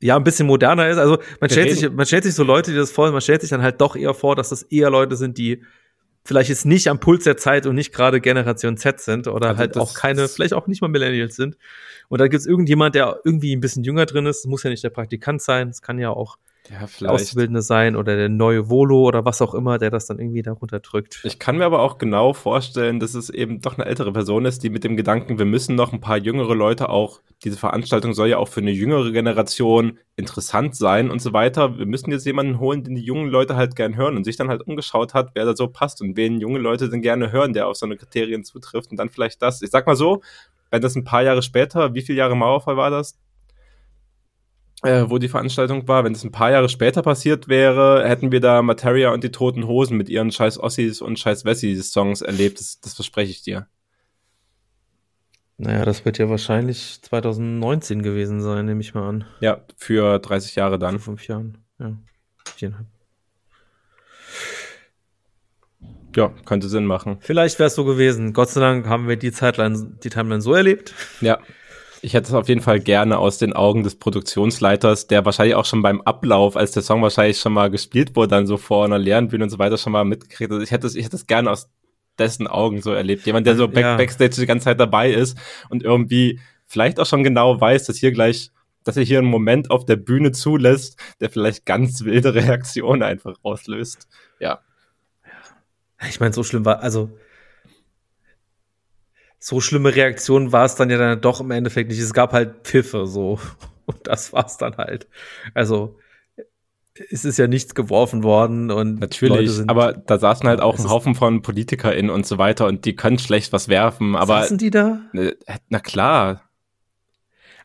[0.01, 0.97] ja ein bisschen moderner ist.
[0.97, 3.51] Also man stellt sich, man stellt sich so Leute, die das vor, man stellt sich
[3.51, 5.63] dann halt doch eher vor, dass das eher Leute sind, die
[6.24, 9.59] vielleicht jetzt nicht am Puls der Zeit und nicht gerade Generation Z sind oder also
[9.59, 11.57] halt auch keine, vielleicht auch nicht mal Millennials sind.
[12.09, 14.43] Und da gibt es irgendjemand, der irgendwie ein bisschen jünger drin ist.
[14.43, 16.38] Das muss ja nicht der Praktikant sein, es kann ja auch
[16.72, 20.19] ja, der Auszubildende sein oder der neue Volo oder was auch immer, der das dann
[20.19, 21.19] irgendwie darunter drückt.
[21.24, 24.63] Ich kann mir aber auch genau vorstellen, dass es eben doch eine ältere Person ist,
[24.63, 28.30] die mit dem Gedanken, wir müssen noch ein paar jüngere Leute auch, diese Veranstaltung soll
[28.30, 31.78] ja auch für eine jüngere Generation interessant sein und so weiter.
[31.78, 34.49] Wir müssen jetzt jemanden holen, den die jungen Leute halt gern hören und sich dann
[34.49, 37.67] halt umgeschaut hat, wer da so passt und wen junge Leute denn gerne hören, der
[37.67, 39.61] auf so eine Kriterien zutrifft und dann vielleicht das.
[39.61, 40.22] Ich sag mal so,
[40.69, 43.17] wenn das ein paar Jahre später, wie viele Jahre Mauerfall war das?
[44.84, 48.39] Äh, wo die Veranstaltung war, wenn es ein paar Jahre später passiert wäre, hätten wir
[48.39, 52.59] da Materia und die Toten Hosen mit ihren scheiß Ossis und scheiß Wessis Songs erlebt.
[52.59, 53.67] Das, das verspreche ich dir.
[55.57, 59.25] Naja, das wird ja wahrscheinlich 2019 gewesen sein, nehme ich mal an.
[59.41, 60.97] Ja, für 30 Jahre dann.
[60.97, 61.95] Für fünf Jahren, ja.
[62.55, 62.88] Viereinhalb.
[66.15, 67.17] Ja, könnte Sinn machen.
[67.21, 68.34] Vielleicht wäre es so gewesen.
[68.34, 70.93] Gott sei Dank haben wir die Zeitline, die Timeline so erlebt.
[71.21, 71.39] Ja,
[72.01, 75.65] ich hätte es auf jeden Fall gerne aus den Augen des Produktionsleiters, der wahrscheinlich auch
[75.65, 78.97] schon beim Ablauf, als der Song wahrscheinlich schon mal gespielt wurde, dann so vor einer
[78.97, 80.51] leeren Bühne und so weiter schon mal mitgekriegt.
[80.51, 81.69] Also ich hätte es, ich hätte es gerne aus
[82.17, 83.25] dessen Augen so erlebt.
[83.25, 83.97] Jemand, der so back, ja.
[83.97, 85.37] backstage die ganze Zeit dabei ist
[85.69, 88.51] und irgendwie vielleicht auch schon genau weiß, dass hier gleich,
[88.83, 93.35] dass er hier einen Moment auf der Bühne zulässt, der vielleicht ganz wilde Reaktionen einfach
[93.43, 94.07] auslöst.
[94.39, 94.61] Ja.
[96.09, 97.11] Ich meine, so schlimm war, also
[99.43, 101.99] so schlimme Reaktionen war es dann ja dann doch im Endeffekt nicht.
[101.99, 103.39] Es gab halt Pfiffe so.
[103.85, 105.07] Und das war's dann halt.
[105.55, 105.97] Also,
[107.09, 111.15] es ist ja nichts geworfen worden und natürlich, aber da saßen halt auch ein Haufen
[111.15, 115.01] von PolitikerInnen und so weiter und die können schlecht was werfen, aber saßen die da?
[115.13, 115.35] Ne,
[115.69, 116.43] na klar.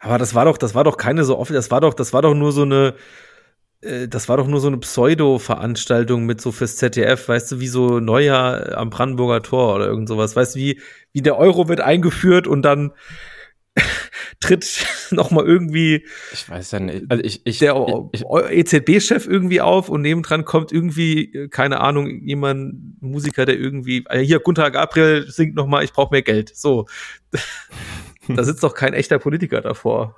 [0.01, 2.23] Aber das war doch, das war doch keine so offen, das war doch, das war
[2.23, 2.93] doch nur so eine äh,
[4.09, 8.01] das war doch nur so eine Pseudo-Veranstaltung mit so fürs ZDF, weißt du, wie so
[8.01, 10.81] Neujahr am Brandenburger Tor oder irgend sowas, weißt du, wie,
[11.13, 12.93] wie der Euro wird eingeführt und dann
[14.41, 17.05] tritt noch mal irgendwie ich weiß ja nicht.
[17.09, 17.77] Also ich, ich, der
[18.51, 24.21] EZB-Chef irgendwie auf und nebendran kommt irgendwie äh, keine Ahnung jemand Musiker der irgendwie äh,
[24.21, 26.55] hier Gunther Gabriel singt noch mal ich brauche mehr Geld.
[26.55, 26.87] So.
[28.29, 30.17] Da sitzt doch kein echter Politiker davor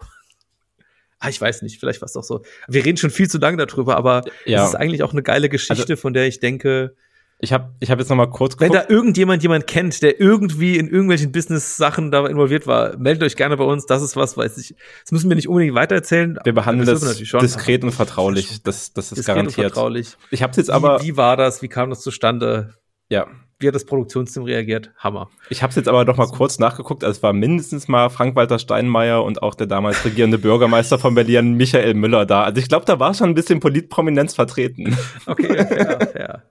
[1.18, 3.64] ah, ich weiß nicht vielleicht war es doch so wir reden schon viel zu lange
[3.64, 4.62] darüber aber ja.
[4.62, 6.94] es ist eigentlich auch eine geile Geschichte also, von der ich denke
[7.40, 8.74] ich habe ich hab jetzt noch mal kurz geguckt.
[8.74, 13.36] Wenn da irgendjemand jemand kennt, der irgendwie in irgendwelchen Business-Sachen da involviert war, meldet euch
[13.36, 13.86] gerne bei uns.
[13.86, 14.74] Das ist was, weiß ich.
[15.04, 16.36] Das müssen wir nicht unbedingt weitererzählen.
[16.42, 18.60] Wir behandeln das, das diskret und vertraulich.
[18.64, 19.56] Das, das ist garantiert.
[19.56, 20.16] Und vertraulich.
[20.32, 21.00] Ich habe jetzt aber.
[21.00, 21.62] Wie, wie war das?
[21.62, 22.74] Wie kam das zustande?
[23.08, 23.28] Ja.
[23.60, 24.92] Wie hat das Produktionsteam reagiert?
[24.98, 25.30] Hammer.
[25.50, 27.02] Ich habe es jetzt aber noch mal kurz nachgeguckt.
[27.02, 31.54] Also es war mindestens mal Frank-Walter Steinmeier und auch der damals regierende Bürgermeister von Berlin,
[31.56, 32.44] Michael Müller, da.
[32.44, 34.96] Also ich glaube, da war schon ein bisschen Politprominenz vertreten.
[35.26, 36.42] Okay, fair, fair.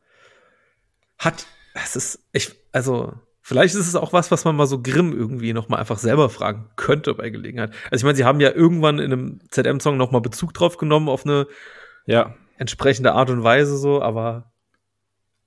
[1.17, 1.47] Hat
[1.83, 5.53] es ist, ich, also, vielleicht ist es auch was, was man mal so Grimm irgendwie
[5.53, 7.71] noch mal einfach selber fragen könnte bei Gelegenheit.
[7.91, 11.09] Also ich meine, sie haben ja irgendwann in einem ZM-Song noch mal Bezug drauf genommen
[11.09, 11.47] auf eine
[12.05, 12.35] ja.
[12.57, 14.51] entsprechende Art und Weise so, aber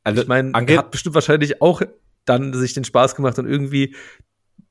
[0.04, 1.82] also, ich meine, hat bestimmt wahrscheinlich auch
[2.24, 3.94] dann sich den Spaß gemacht und irgendwie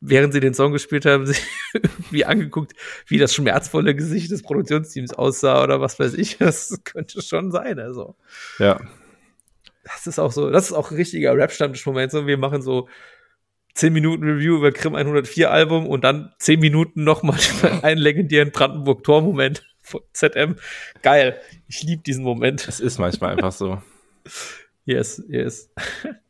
[0.01, 1.41] während sie den Song gespielt haben, sich
[1.73, 2.73] irgendwie angeguckt,
[3.07, 6.37] wie das schmerzvolle Gesicht des Produktionsteams aussah oder was weiß ich.
[6.37, 8.15] Das könnte schon sein, also.
[8.59, 8.79] Ja
[9.93, 12.11] das ist auch so, das ist auch ein richtiger Rap-Stammtisch-Moment.
[12.11, 12.87] So, wir machen so
[13.75, 17.39] 10 Minuten Review über Krim 104 Album und dann 10 Minuten nochmal
[17.81, 20.55] einen legendären Brandenburg-Tor-Moment von ZM.
[21.01, 21.39] Geil.
[21.67, 22.67] Ich liebe diesen Moment.
[22.67, 23.81] Es ist manchmal einfach so.
[24.89, 25.69] Yes, yes.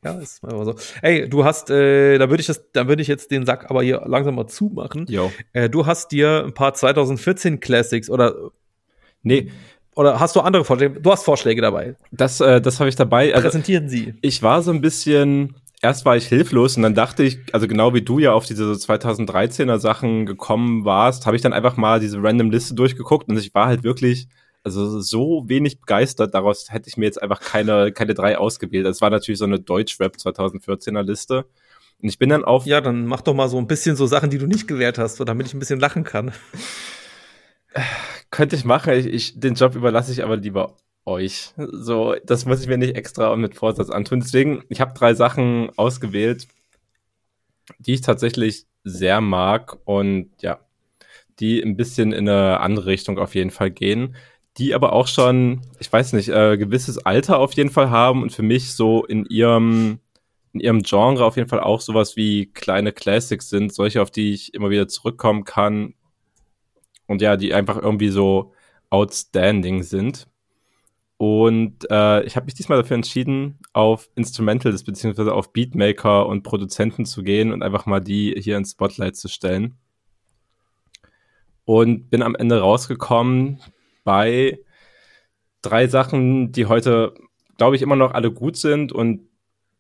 [0.04, 0.76] ja, ist manchmal so.
[1.02, 3.84] Ey, du hast, äh, da würde ich das, da würde ich jetzt den Sack aber
[3.84, 5.06] hier langsam mal zumachen.
[5.08, 5.32] Jo.
[5.54, 8.52] Äh, du hast dir ein paar 2014 Classics oder
[9.22, 9.52] Nee,
[9.96, 11.00] oder hast du andere Vorschläge?
[11.02, 11.96] Du hast Vorschläge dabei.
[12.12, 13.34] Das, äh, das habe ich dabei.
[13.34, 14.14] Also, Präsentieren Sie.
[14.22, 17.94] Ich war so ein bisschen, erst war ich hilflos und dann dachte ich, also genau
[17.94, 22.22] wie du ja auf diese 2013er Sachen gekommen warst, habe ich dann einfach mal diese
[22.22, 24.30] random Liste durchgeguckt und ich war halt wirklich,
[24.64, 28.86] also so wenig begeistert, daraus hätte ich mir jetzt einfach keine, keine drei ausgewählt.
[28.86, 31.46] Es war natürlich so eine Deutschrap 2014er Liste.
[32.02, 32.66] Und ich bin dann auf.
[32.66, 35.18] Ja, dann mach doch mal so ein bisschen so Sachen, die du nicht gewählt hast,
[35.18, 36.32] so damit ich ein bisschen lachen kann.
[38.32, 38.94] Könnte ich machen.
[38.94, 41.54] Ich, ich, den Job überlasse ich aber lieber euch.
[41.58, 44.22] So, das muss ich mir nicht extra mit Vorsatz antun.
[44.22, 46.48] Deswegen, ich habe drei Sachen ausgewählt,
[47.80, 50.60] die ich tatsächlich sehr mag und ja,
[51.40, 54.16] die ein bisschen in eine andere Richtung auf jeden Fall gehen,
[54.60, 58.32] die aber auch schon, ich weiß nicht, äh, gewisses Alter auf jeden Fall haben und
[58.32, 60.00] für mich so in ihrem
[60.52, 64.34] in ihrem Genre auf jeden Fall auch sowas wie kleine Classics sind, solche, auf die
[64.34, 65.94] ich immer wieder zurückkommen kann,
[67.10, 68.54] und ja, die einfach irgendwie so
[68.92, 70.28] outstanding sind.
[71.18, 77.06] Und äh, ich habe mich diesmal dafür entschieden, auf Instrumentals beziehungsweise auf Beatmaker und Produzenten
[77.06, 79.78] zu gehen und einfach mal die hier ins Spotlight zu stellen.
[81.66, 83.60] Und bin am Ende rausgekommen
[84.04, 84.60] bei
[85.62, 87.14] drei Sachen, die heute,
[87.58, 89.30] glaube ich, immer noch alle gut sind und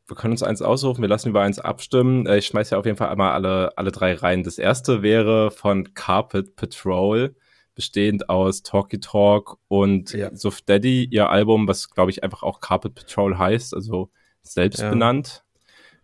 [0.08, 2.26] wir können uns eins aussuchen, wir lassen über eins abstimmen.
[2.26, 4.44] Äh, ich schmeiße ja auf jeden Fall einmal alle, alle drei rein.
[4.44, 7.36] Das erste wäre von Carpet Patrol,
[7.76, 10.36] bestehend aus Talky Talk und ja.
[10.36, 14.10] Suf Daddy, ihr Album, was glaube ich einfach auch Carpet Patrol heißt, also
[14.42, 14.90] selbst ja.
[14.90, 15.44] benannt.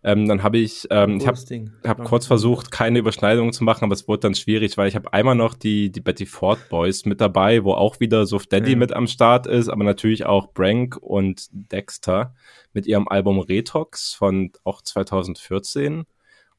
[0.08, 1.40] Ähm, dann habe ich, ähm, ich habe
[1.84, 5.12] hab kurz versucht, keine Überschneidungen zu machen, aber es wurde dann schwierig, weil ich habe
[5.14, 8.78] einmal noch die, die Betty Ford Boys mit dabei, wo auch wieder Suf Daddy ja.
[8.78, 12.36] mit am Start ist, aber natürlich auch Brank und Dexter
[12.72, 16.04] mit ihrem Album Retox von auch 2014.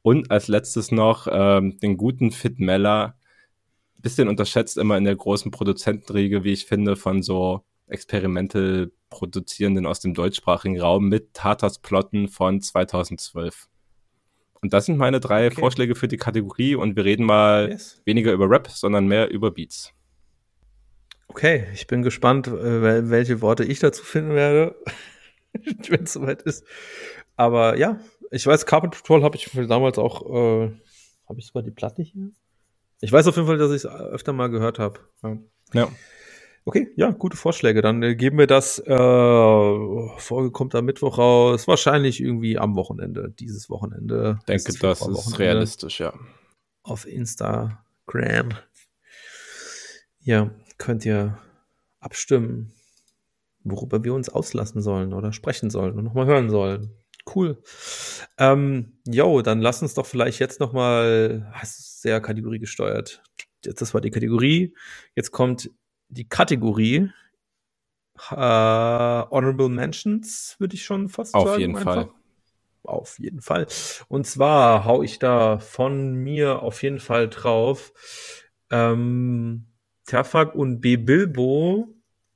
[0.02, 3.14] Und als letztes noch ähm, den guten Fit Meller,
[4.02, 10.00] bisschen unterschätzt immer in der großen Produzentenriege, wie ich finde, von so Experimental Produzierenden aus
[10.00, 13.68] dem deutschsprachigen Raum mit Tatas Plotten von 2012.
[14.60, 15.60] Und das sind meine drei okay.
[15.60, 18.00] Vorschläge für die Kategorie und wir reden mal yes.
[18.04, 19.92] weniger über Rap, sondern mehr über Beats.
[21.28, 24.74] Okay, ich bin gespannt, äh, welche Worte ich dazu finden werde,
[25.88, 26.64] wenn es soweit ist.
[27.36, 30.70] Aber ja, ich weiß, Carpet Patrol habe ich damals auch, äh,
[31.28, 32.30] habe ich sogar die Platte hier?
[33.00, 35.00] Ich weiß auf jeden Fall, dass ich es öfter mal gehört habe.
[35.22, 35.38] Ja.
[35.74, 35.88] ja.
[36.68, 37.80] Okay, ja, gute Vorschläge.
[37.80, 38.80] Dann äh, geben wir das.
[38.80, 38.88] Äh,
[40.18, 41.68] Folge kommt am Mittwoch raus.
[41.68, 43.32] Wahrscheinlich irgendwie am Wochenende.
[43.38, 44.38] Dieses Wochenende.
[44.40, 46.12] Ich denke, das ist realistisch, ja.
[46.82, 48.48] Auf Instagram.
[50.18, 51.38] Ja, könnt ihr
[52.00, 52.72] abstimmen,
[53.62, 56.90] worüber wir uns auslassen sollen oder sprechen sollen und nochmal hören sollen.
[57.32, 57.62] Cool.
[58.38, 63.22] Ähm, jo, dann lass uns doch vielleicht jetzt nochmal, sehr Kategorie gesteuert.
[63.64, 64.74] Jetzt, das war die Kategorie.
[65.14, 65.70] Jetzt kommt
[66.08, 67.10] die Kategorie
[68.30, 71.54] äh, Honorable Mentions, würde ich schon fast Auf sagen.
[71.54, 71.94] Auf jeden einfach.
[71.94, 72.10] Fall.
[72.82, 73.66] Auf jeden Fall.
[74.08, 77.92] Und zwar hau ich da von mir auf jeden Fall drauf.
[78.70, 79.66] Ähm,
[80.04, 80.96] Terfak und B.
[80.96, 81.88] Bilbo,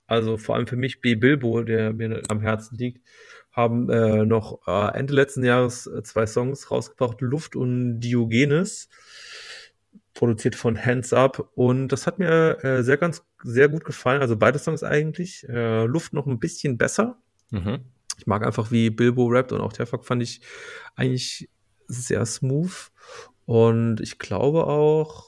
[0.06, 1.14] also vor allem für mich B.
[1.14, 3.06] Bilbo, der mir am Herzen liegt,
[3.52, 8.88] haben äh, noch äh, Ende letzten Jahres äh, zwei Songs rausgebracht, Luft und Diogenes,
[10.14, 11.50] produziert von Hands Up.
[11.54, 14.22] Und das hat mir äh, sehr ganz, sehr gut gefallen.
[14.22, 15.48] Also beide Songs eigentlich.
[15.48, 17.18] Äh, Luft noch ein bisschen besser.
[17.50, 17.84] Mhm.
[18.18, 20.42] Ich mag einfach, wie Bilbo rappt und auch Terfak fand ich
[20.94, 21.48] eigentlich
[21.86, 22.90] sehr smooth.
[23.46, 25.24] Und ich glaube auch,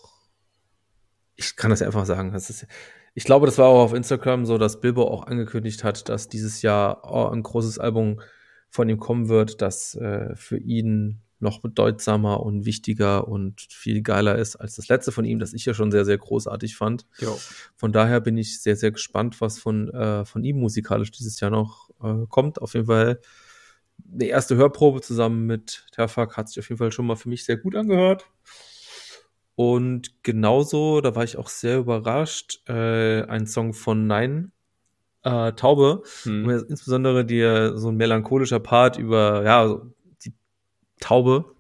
[1.37, 2.67] ich kann das ja einfach sagen, das ist,
[3.15, 6.63] ich glaube, das war auch auf Instagram so, dass Bilbo auch angekündigt hat, dass dieses
[6.63, 8.21] Jahr oh, ein großes Album
[8.69, 14.37] von ihm kommen wird, das äh, für ihn noch bedeutsamer und wichtiger und viel geiler
[14.37, 17.07] ist als das letzte von ihm, das ich ja schon sehr, sehr großartig fand.
[17.19, 17.39] Jo.
[17.77, 21.51] Von daher bin ich sehr, sehr gespannt, was von, äh, von ihm musikalisch dieses Jahr
[21.51, 22.61] noch äh, kommt.
[22.61, 23.21] Auf jeden Fall
[23.99, 27.45] die erste Hörprobe zusammen mit Terfak hat sich auf jeden Fall schon mal für mich
[27.45, 28.27] sehr gut angehört.
[29.55, 34.53] Und genauso, da war ich auch sehr überrascht, äh, ein Song von Nein,
[35.25, 36.49] äh, Taube, hm.
[36.69, 39.81] insbesondere die, so ein melancholischer Part über, ja,
[41.03, 41.55] Taube.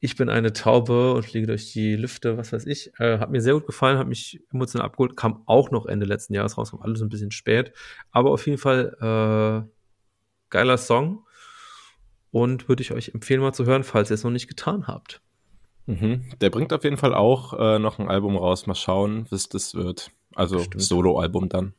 [0.00, 2.92] Ich bin eine Taube und fliege durch die Lüfte, was weiß ich.
[2.98, 6.34] Äh, hat mir sehr gut gefallen, hat mich emotional abgeholt, kam auch noch Ende letzten
[6.34, 7.72] Jahres raus, kam alles ein bisschen spät.
[8.12, 9.68] Aber auf jeden Fall äh,
[10.50, 11.24] geiler Song
[12.30, 15.20] und würde ich euch empfehlen, mal zu hören, falls ihr es noch nicht getan habt.
[15.86, 16.24] Mhm.
[16.40, 18.66] Der bringt auf jeden Fall auch äh, noch ein Album raus.
[18.66, 20.10] Mal schauen, was das wird.
[20.34, 21.72] Also Solo-Album dann.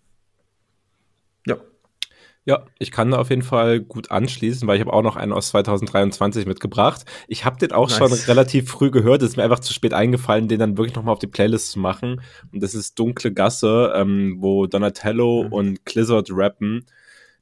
[2.46, 2.66] Ja.
[2.80, 5.50] Ich kann da auf jeden Fall gut anschließen, weil ich habe auch noch einen aus
[5.50, 7.06] 2023 mitgebracht.
[7.28, 7.98] Ich habe den auch nice.
[7.98, 9.22] schon relativ früh gehört.
[9.22, 11.80] Es ist mir einfach zu spät eingefallen, den dann wirklich nochmal auf die Playlist zu
[11.80, 12.22] machen.
[12.52, 15.54] Und das ist Dunkle Gasse, ähm, wo Donatello mhm.
[15.54, 16.86] und Clizzard rappen.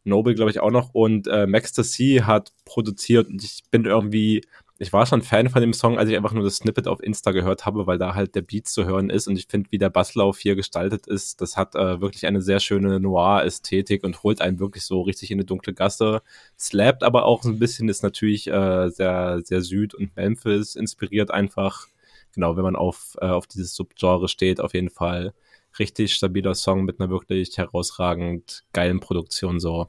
[0.04, 0.94] Noble, glaube ich, auch noch.
[0.94, 3.28] Und äh, Max C hat produziert.
[3.28, 4.42] Und ich bin irgendwie
[4.80, 7.32] ich war schon Fan von dem Song, als ich einfach nur das Snippet auf Insta
[7.32, 9.90] gehört habe, weil da halt der Beat zu hören ist und ich finde, wie der
[9.90, 14.60] Basslauf hier gestaltet ist, das hat äh, wirklich eine sehr schöne Noir-Ästhetik und holt einen
[14.60, 16.22] wirklich so richtig in eine dunkle Gasse.
[16.60, 21.88] Slappt aber auch ein bisschen, ist natürlich äh, sehr, sehr Süd- und Memphis inspiriert einfach.
[22.34, 25.34] Genau, wenn man auf, äh, auf dieses Subgenre steht, auf jeden Fall
[25.80, 29.88] richtig stabiler Song mit einer wirklich herausragend geilen Produktion, so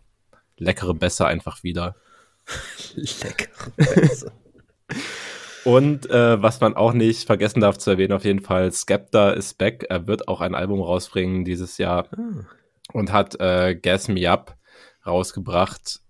[0.57, 1.95] leckere Bässe einfach wieder.
[2.95, 4.33] leckere Bässe.
[5.65, 9.59] Und äh, was man auch nicht vergessen darf zu erwähnen, auf jeden Fall, Skepta ist
[9.59, 9.85] back.
[9.89, 12.47] Er wird auch ein Album rausbringen dieses Jahr ah.
[12.93, 14.57] und hat äh, Gas Me Up
[15.07, 16.01] rausgebracht.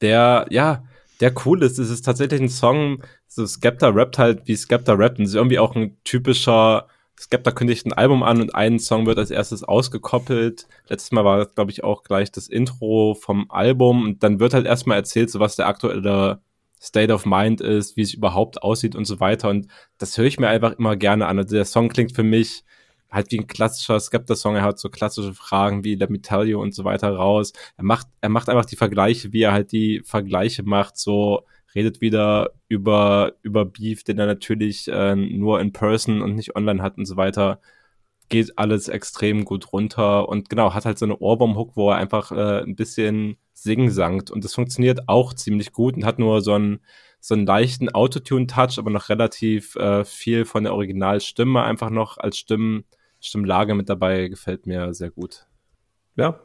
[0.00, 0.84] Der, ja,
[1.20, 1.78] der cool ist.
[1.78, 5.18] Es ist tatsächlich ein Song, so Skepta rappt halt, wie Skepta rappt.
[5.18, 6.88] Und es ist irgendwie auch ein typischer,
[7.18, 10.66] Skepta kündigt ein Album an und ein Song wird als erstes ausgekoppelt.
[10.88, 14.02] Letztes Mal war das, glaube ich, auch gleich das Intro vom Album.
[14.02, 16.40] Und dann wird halt erstmal erzählt, so was der aktuelle
[16.82, 19.48] State of Mind ist, wie es überhaupt aussieht und so weiter.
[19.48, 19.68] Und
[19.98, 21.38] das höre ich mir einfach immer gerne an.
[21.38, 22.64] Also der Song klingt für mich
[23.10, 24.56] halt wie ein klassischer Skepta-Song.
[24.56, 27.52] Er hat so klassische Fragen wie Let Me Tell You und so weiter raus.
[27.76, 32.00] Er macht, er macht einfach die Vergleiche, wie er halt die Vergleiche macht, so redet
[32.00, 36.98] wieder über, über Beef, den er natürlich äh, nur in person und nicht online hat
[36.98, 37.60] und so weiter.
[38.28, 42.32] Geht alles extrem gut runter und genau, hat halt so eine Ohrwurm-Hook, wo er einfach
[42.32, 44.30] äh, ein bisschen singsangt.
[44.30, 46.80] Und das funktioniert auch ziemlich gut und hat nur so einen,
[47.20, 52.38] so einen leichten Autotune-Touch, aber noch relativ äh, viel von der Originalstimme einfach noch als
[52.38, 52.84] Stimmen,
[53.20, 54.28] Stimmlage mit dabei.
[54.28, 55.46] Gefällt mir sehr gut.
[56.16, 56.40] Ja.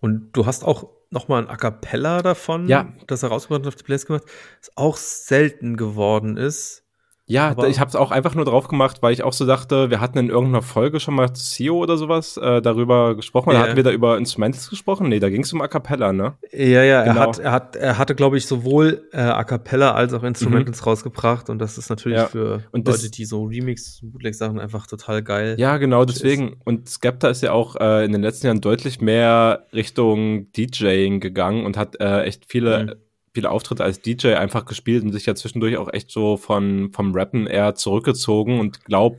[0.00, 2.92] Und du hast auch nochmal ein A Cappella davon, ja.
[3.06, 4.24] das er rausgebracht und auf die Playlist gemacht,
[4.60, 6.85] das auch selten geworden ist.
[7.28, 9.90] Ja, aber ich habe es auch einfach nur drauf gemacht, weil ich auch so dachte,
[9.90, 13.50] wir hatten in irgendeiner Folge schon mal CEO oder sowas äh, darüber gesprochen.
[13.50, 13.64] Oder ja.
[13.64, 15.08] hatten wir da über Instrumentals gesprochen?
[15.08, 16.34] Nee, da ging es um A Cappella, ne?
[16.52, 17.16] Ja, ja, genau.
[17.16, 20.80] er, hat, er, hat, er hatte, glaube ich, sowohl äh, A Cappella als auch Instrumentals
[20.80, 20.84] mhm.
[20.84, 21.50] rausgebracht.
[21.50, 22.26] Und das ist natürlich ja.
[22.26, 25.56] für und Leute, die so Remix, Bootleg-Sachen einfach total geil.
[25.58, 26.50] Ja, genau, deswegen.
[26.50, 26.58] Ist.
[26.64, 31.66] Und Skepta ist ja auch äh, in den letzten Jahren deutlich mehr Richtung DJing gegangen
[31.66, 33.05] und hat äh, echt viele mhm
[33.36, 37.14] viele Auftritte als DJ einfach gespielt und sich ja zwischendurch auch echt so von, vom
[37.14, 39.18] Rappen eher zurückgezogen und glaub,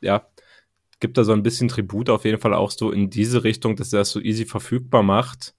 [0.00, 0.26] ja,
[0.98, 3.92] gibt da so ein bisschen Tribut auf jeden Fall auch so in diese Richtung, dass
[3.92, 5.54] er das so easy verfügbar macht.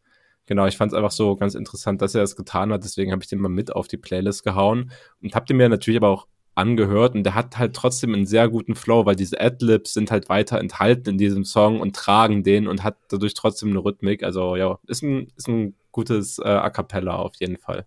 [0.48, 3.22] Genau, ich fand es einfach so ganz interessant, dass er das getan hat, deswegen habe
[3.22, 4.90] ich den mal mit auf die Playlist gehauen
[5.22, 8.50] und habe den mir natürlich aber auch angehört und der hat halt trotzdem einen sehr
[8.50, 12.68] guten Flow, weil diese Adlibs sind halt weiter enthalten in diesem Song und tragen den
[12.68, 14.24] und hat dadurch trotzdem eine Rhythmik.
[14.24, 17.86] Also ja, ist ein, ist ein gutes äh, A Cappella auf jeden Fall.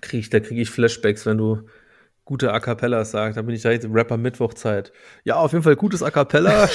[0.00, 1.62] Krieg ich, da kriege ich Flashbacks, wenn du
[2.24, 3.36] gute A Cappella sagst.
[3.36, 4.92] Da bin ich direkt Rapper Mittwochzeit.
[5.24, 6.68] Ja, auf jeden Fall gutes A Cappella.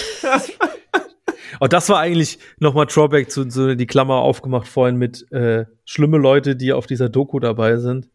[1.60, 6.18] Und das war eigentlich nochmal Drawback zu, zu die Klammer aufgemacht vorhin mit äh, schlimme
[6.18, 8.10] Leute, die auf dieser Doku dabei sind.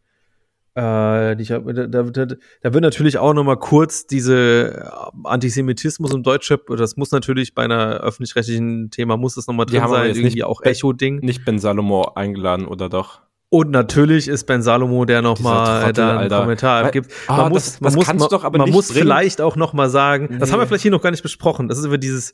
[0.74, 4.92] Äh, die, da, da, da, wird natürlich auch nochmal kurz diese
[5.24, 10.10] Antisemitismus im Deutschrap, das muss natürlich bei einer öffentlich-rechtlichen Thema muss das nochmal drin sein,
[10.10, 11.20] irgendwie nicht, auch Echo-Ding.
[11.20, 13.20] Nicht Ben Salomo eingeladen, oder doch?
[13.48, 16.40] Und natürlich ist Ben Salomo, der nochmal da einen Alter.
[16.42, 17.10] Kommentar Weil, gibt.
[17.28, 20.28] Man ah, muss, das, man das muss, man, doch man muss vielleicht auch nochmal sagen,
[20.30, 20.38] nee.
[20.38, 21.66] das haben wir vielleicht hier noch gar nicht besprochen.
[21.66, 22.32] Das ist über dieses,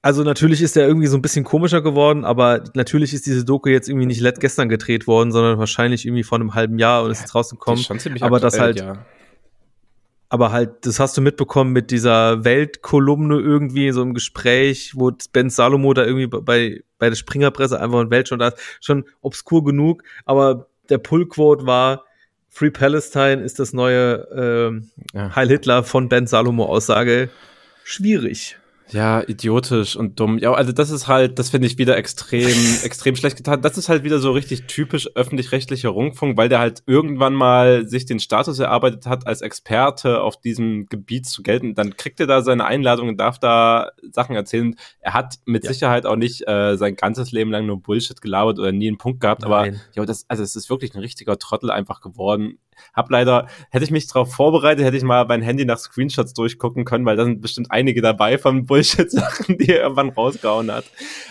[0.00, 3.68] also natürlich ist der irgendwie so ein bisschen komischer geworden, aber natürlich ist diese Doku
[3.68, 7.20] jetzt irgendwie nicht gestern gedreht worden, sondern wahrscheinlich irgendwie vor einem halben Jahr und ist
[7.20, 7.84] jetzt rausgekommen.
[8.20, 9.04] aber das halt, ja.
[10.28, 15.50] aber halt, das hast du mitbekommen mit dieser Weltkolumne irgendwie so im Gespräch, wo Ben
[15.50, 19.64] Salomo da irgendwie bei bei der Springerpresse einfach in Welt schon da ist, schon obskur
[19.64, 22.04] genug, aber der Pull-Quote war
[22.48, 24.80] Free Palestine ist das neue
[25.14, 25.36] äh, ja.
[25.36, 27.30] Heil Hitler von Ben Salomo Aussage
[27.84, 28.57] schwierig.
[28.90, 30.38] Ja, idiotisch und dumm.
[30.38, 33.62] Ja, also das ist halt, das finde ich wieder extrem, extrem schlecht getan.
[33.62, 38.06] Das ist halt wieder so richtig typisch öffentlich-rechtlicher Rundfunk, weil der halt irgendwann mal sich
[38.06, 41.74] den Status erarbeitet hat, als Experte auf diesem Gebiet zu gelten.
[41.74, 44.74] Dann kriegt er da seine Einladung und darf da Sachen erzählen.
[45.00, 45.72] Er hat mit ja.
[45.72, 49.20] Sicherheit auch nicht äh, sein ganzes Leben lang nur Bullshit gelabert oder nie einen Punkt
[49.20, 49.52] gehabt, Nein.
[49.52, 52.58] aber ja, das, also es ist wirklich ein richtiger Trottel einfach geworden.
[52.94, 56.84] Hab leider, hätte ich mich darauf vorbereitet, hätte ich mal mein Handy nach Screenshots durchgucken
[56.84, 60.84] können, weil da sind bestimmt einige dabei von Bullshit-Sachen, die er irgendwann rausgehauen hat.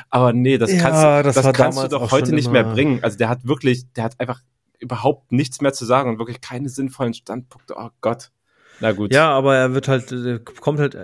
[0.10, 3.00] Aber nee, das ja, kannst, das, das kannst du doch heute nicht mehr bringen.
[3.04, 4.42] Also der hat wirklich, der hat einfach
[4.80, 7.76] überhaupt nichts mehr zu sagen und wirklich keine sinnvollen Standpunkte.
[7.78, 8.32] Oh Gott.
[8.80, 9.14] Na gut.
[9.14, 10.14] Ja, aber er wird halt,
[10.62, 10.98] kommt halt,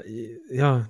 [0.51, 0.87] ja,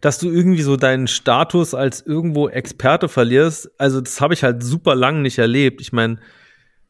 [0.00, 3.70] dass du irgendwie so deinen Status als irgendwo Experte verlierst.
[3.78, 5.80] Also das habe ich halt super lang nicht erlebt.
[5.80, 6.18] Ich meine,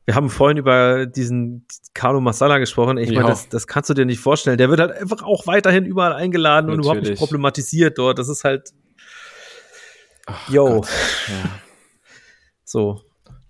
[0.06, 2.98] wir haben vorhin über diesen Carlo Masala gesprochen.
[2.98, 4.58] Ich meine, das, das kannst du dir nicht vorstellen.
[4.58, 6.78] Der wird halt einfach auch weiterhin überall eingeladen Natürlich.
[6.78, 8.18] und überhaupt nicht problematisiert dort.
[8.18, 8.72] Das ist halt.
[10.26, 10.84] Ach, yo.
[11.28, 11.50] Ja.
[12.64, 13.02] So.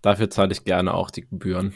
[0.02, 1.74] Dafür zahle ich gerne auch die Gebühren.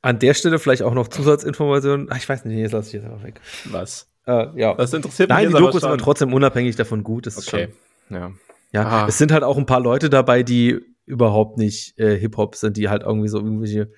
[0.00, 2.08] An der Stelle vielleicht auch noch Zusatzinformationen.
[2.10, 3.40] Ach, ich weiß nicht, jetzt lasse ich jetzt aber weg.
[3.64, 4.06] Was?
[4.26, 4.74] Äh, ja.
[4.74, 5.36] Das interessiert mich.
[5.36, 7.26] Nein, die Doku ist aber trotzdem unabhängig davon gut.
[7.26, 7.64] Das okay.
[7.64, 7.70] Ist
[8.08, 8.32] schon, ja.
[8.72, 9.06] Ja, ah.
[9.08, 12.88] es sind halt auch ein paar Leute dabei, die überhaupt nicht äh, Hip-Hop sind, die
[12.88, 13.90] halt irgendwie so irgendwelche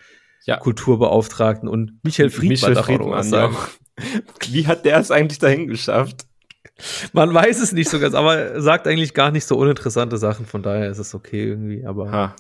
[0.45, 0.57] ja.
[0.57, 3.57] Kulturbeauftragten und Michael Friedmann, Michael Friedmann sagen.
[4.49, 6.27] Wie hat der es eigentlich dahin geschafft?
[7.13, 10.47] Man weiß es nicht so ganz, aber er sagt eigentlich gar nicht so uninteressante Sachen,
[10.47, 12.35] von daher ist es okay irgendwie, aber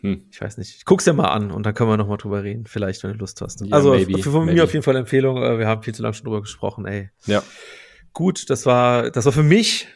[0.00, 0.24] hm.
[0.30, 0.76] ich weiß nicht.
[0.76, 3.12] Ich guck's ja mal an und dann können wir noch mal drüber reden, vielleicht, wenn
[3.12, 3.60] du Lust hast.
[3.60, 4.54] Ja, also maybe, von maybe.
[4.54, 7.10] mir auf jeden Fall Empfehlung, äh, wir haben viel zu lange schon drüber gesprochen, ey.
[7.26, 7.42] Ja.
[8.12, 9.88] Gut, das war, das war für mich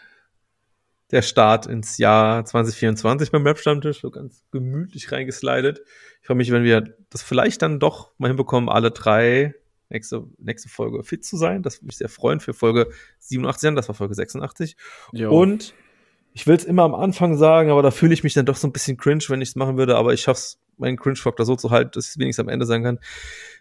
[1.13, 5.83] der Start ins Jahr 2024 beim Webstammtisch, so ganz gemütlich reingeslidet.
[6.21, 9.55] Ich freue mich, wenn wir das vielleicht dann doch mal hinbekommen, alle drei
[9.91, 11.63] nächste, nächste Folge fit zu sein.
[11.63, 12.89] Das würde mich sehr freuen für Folge
[13.19, 14.77] 87 an, das war Folge 86.
[15.13, 15.31] Jo.
[15.31, 15.75] Und
[16.33, 18.67] ich will es immer am Anfang sagen, aber da fühle ich mich dann doch so
[18.67, 21.55] ein bisschen cringe, wenn ich es machen würde, aber ich schaffe es, meinen Cringe-Faktor so
[21.55, 22.99] zu halten, dass ich es wenigstens am Ende sagen kann.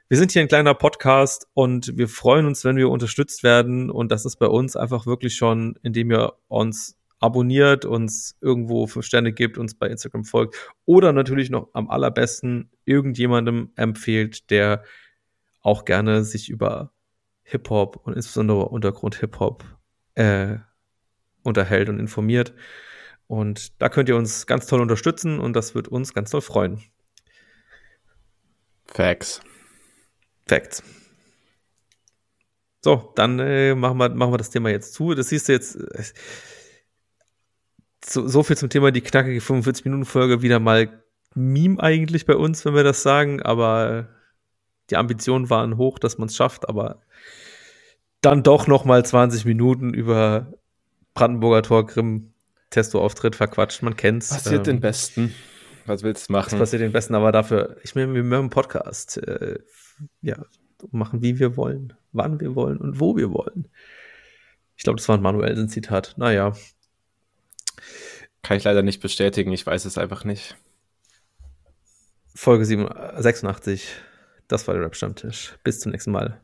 [0.07, 4.11] Wir sind hier ein kleiner Podcast und wir freuen uns, wenn wir unterstützt werden und
[4.11, 9.31] das ist bei uns einfach wirklich schon, indem ihr uns abonniert, uns irgendwo fünf Sterne
[9.31, 10.55] gibt, uns bei Instagram folgt
[10.85, 14.83] oder natürlich noch am allerbesten irgendjemandem empfiehlt, der
[15.61, 16.91] auch gerne sich über
[17.43, 19.63] Hip-Hop und insbesondere Untergrund Hip-Hop
[20.15, 20.57] äh,
[21.43, 22.55] unterhält und informiert.
[23.27, 26.81] Und da könnt ihr uns ganz toll unterstützen und das wird uns ganz toll freuen.
[28.85, 29.41] Facts.
[30.47, 30.83] Facts.
[32.83, 35.13] So, dann äh, machen, wir, machen wir das Thema jetzt zu.
[35.13, 35.75] Das siehst du jetzt.
[35.75, 36.03] Äh,
[38.11, 41.01] so, so viel zum Thema die knackige 45-Minuten-Folge wieder mal
[41.33, 44.09] Meme eigentlich bei uns, wenn wir das sagen, aber
[44.89, 47.01] die Ambitionen waren hoch, dass man es schafft, aber
[48.19, 50.53] dann doch noch mal 20 Minuten über
[51.13, 52.33] Brandenburger Tor Grimm
[52.69, 54.29] Testo-Auftritt verquatscht, man kennt's.
[54.29, 55.33] Passiert ähm, den Besten.
[55.85, 56.51] Was willst du machen?
[56.51, 59.59] Das passiert den Besten, aber dafür, ich meine, wir machen einen Podcast, äh,
[60.21, 60.37] ja,
[60.91, 63.67] machen wie wir wollen, wann wir wollen und wo wir wollen.
[64.75, 66.15] Ich glaube, das war ein Manuelsen-Zitat.
[66.17, 66.53] Naja,
[68.43, 70.55] kann ich leider nicht bestätigen, ich weiß es einfach nicht.
[72.33, 73.87] Folge 86,
[74.47, 75.57] das war der Rap-Stammtisch.
[75.63, 76.41] Bis zum nächsten Mal.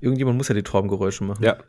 [0.00, 1.42] Irgendjemand muss ja die Traubengeräusche machen.
[1.42, 1.58] Ja.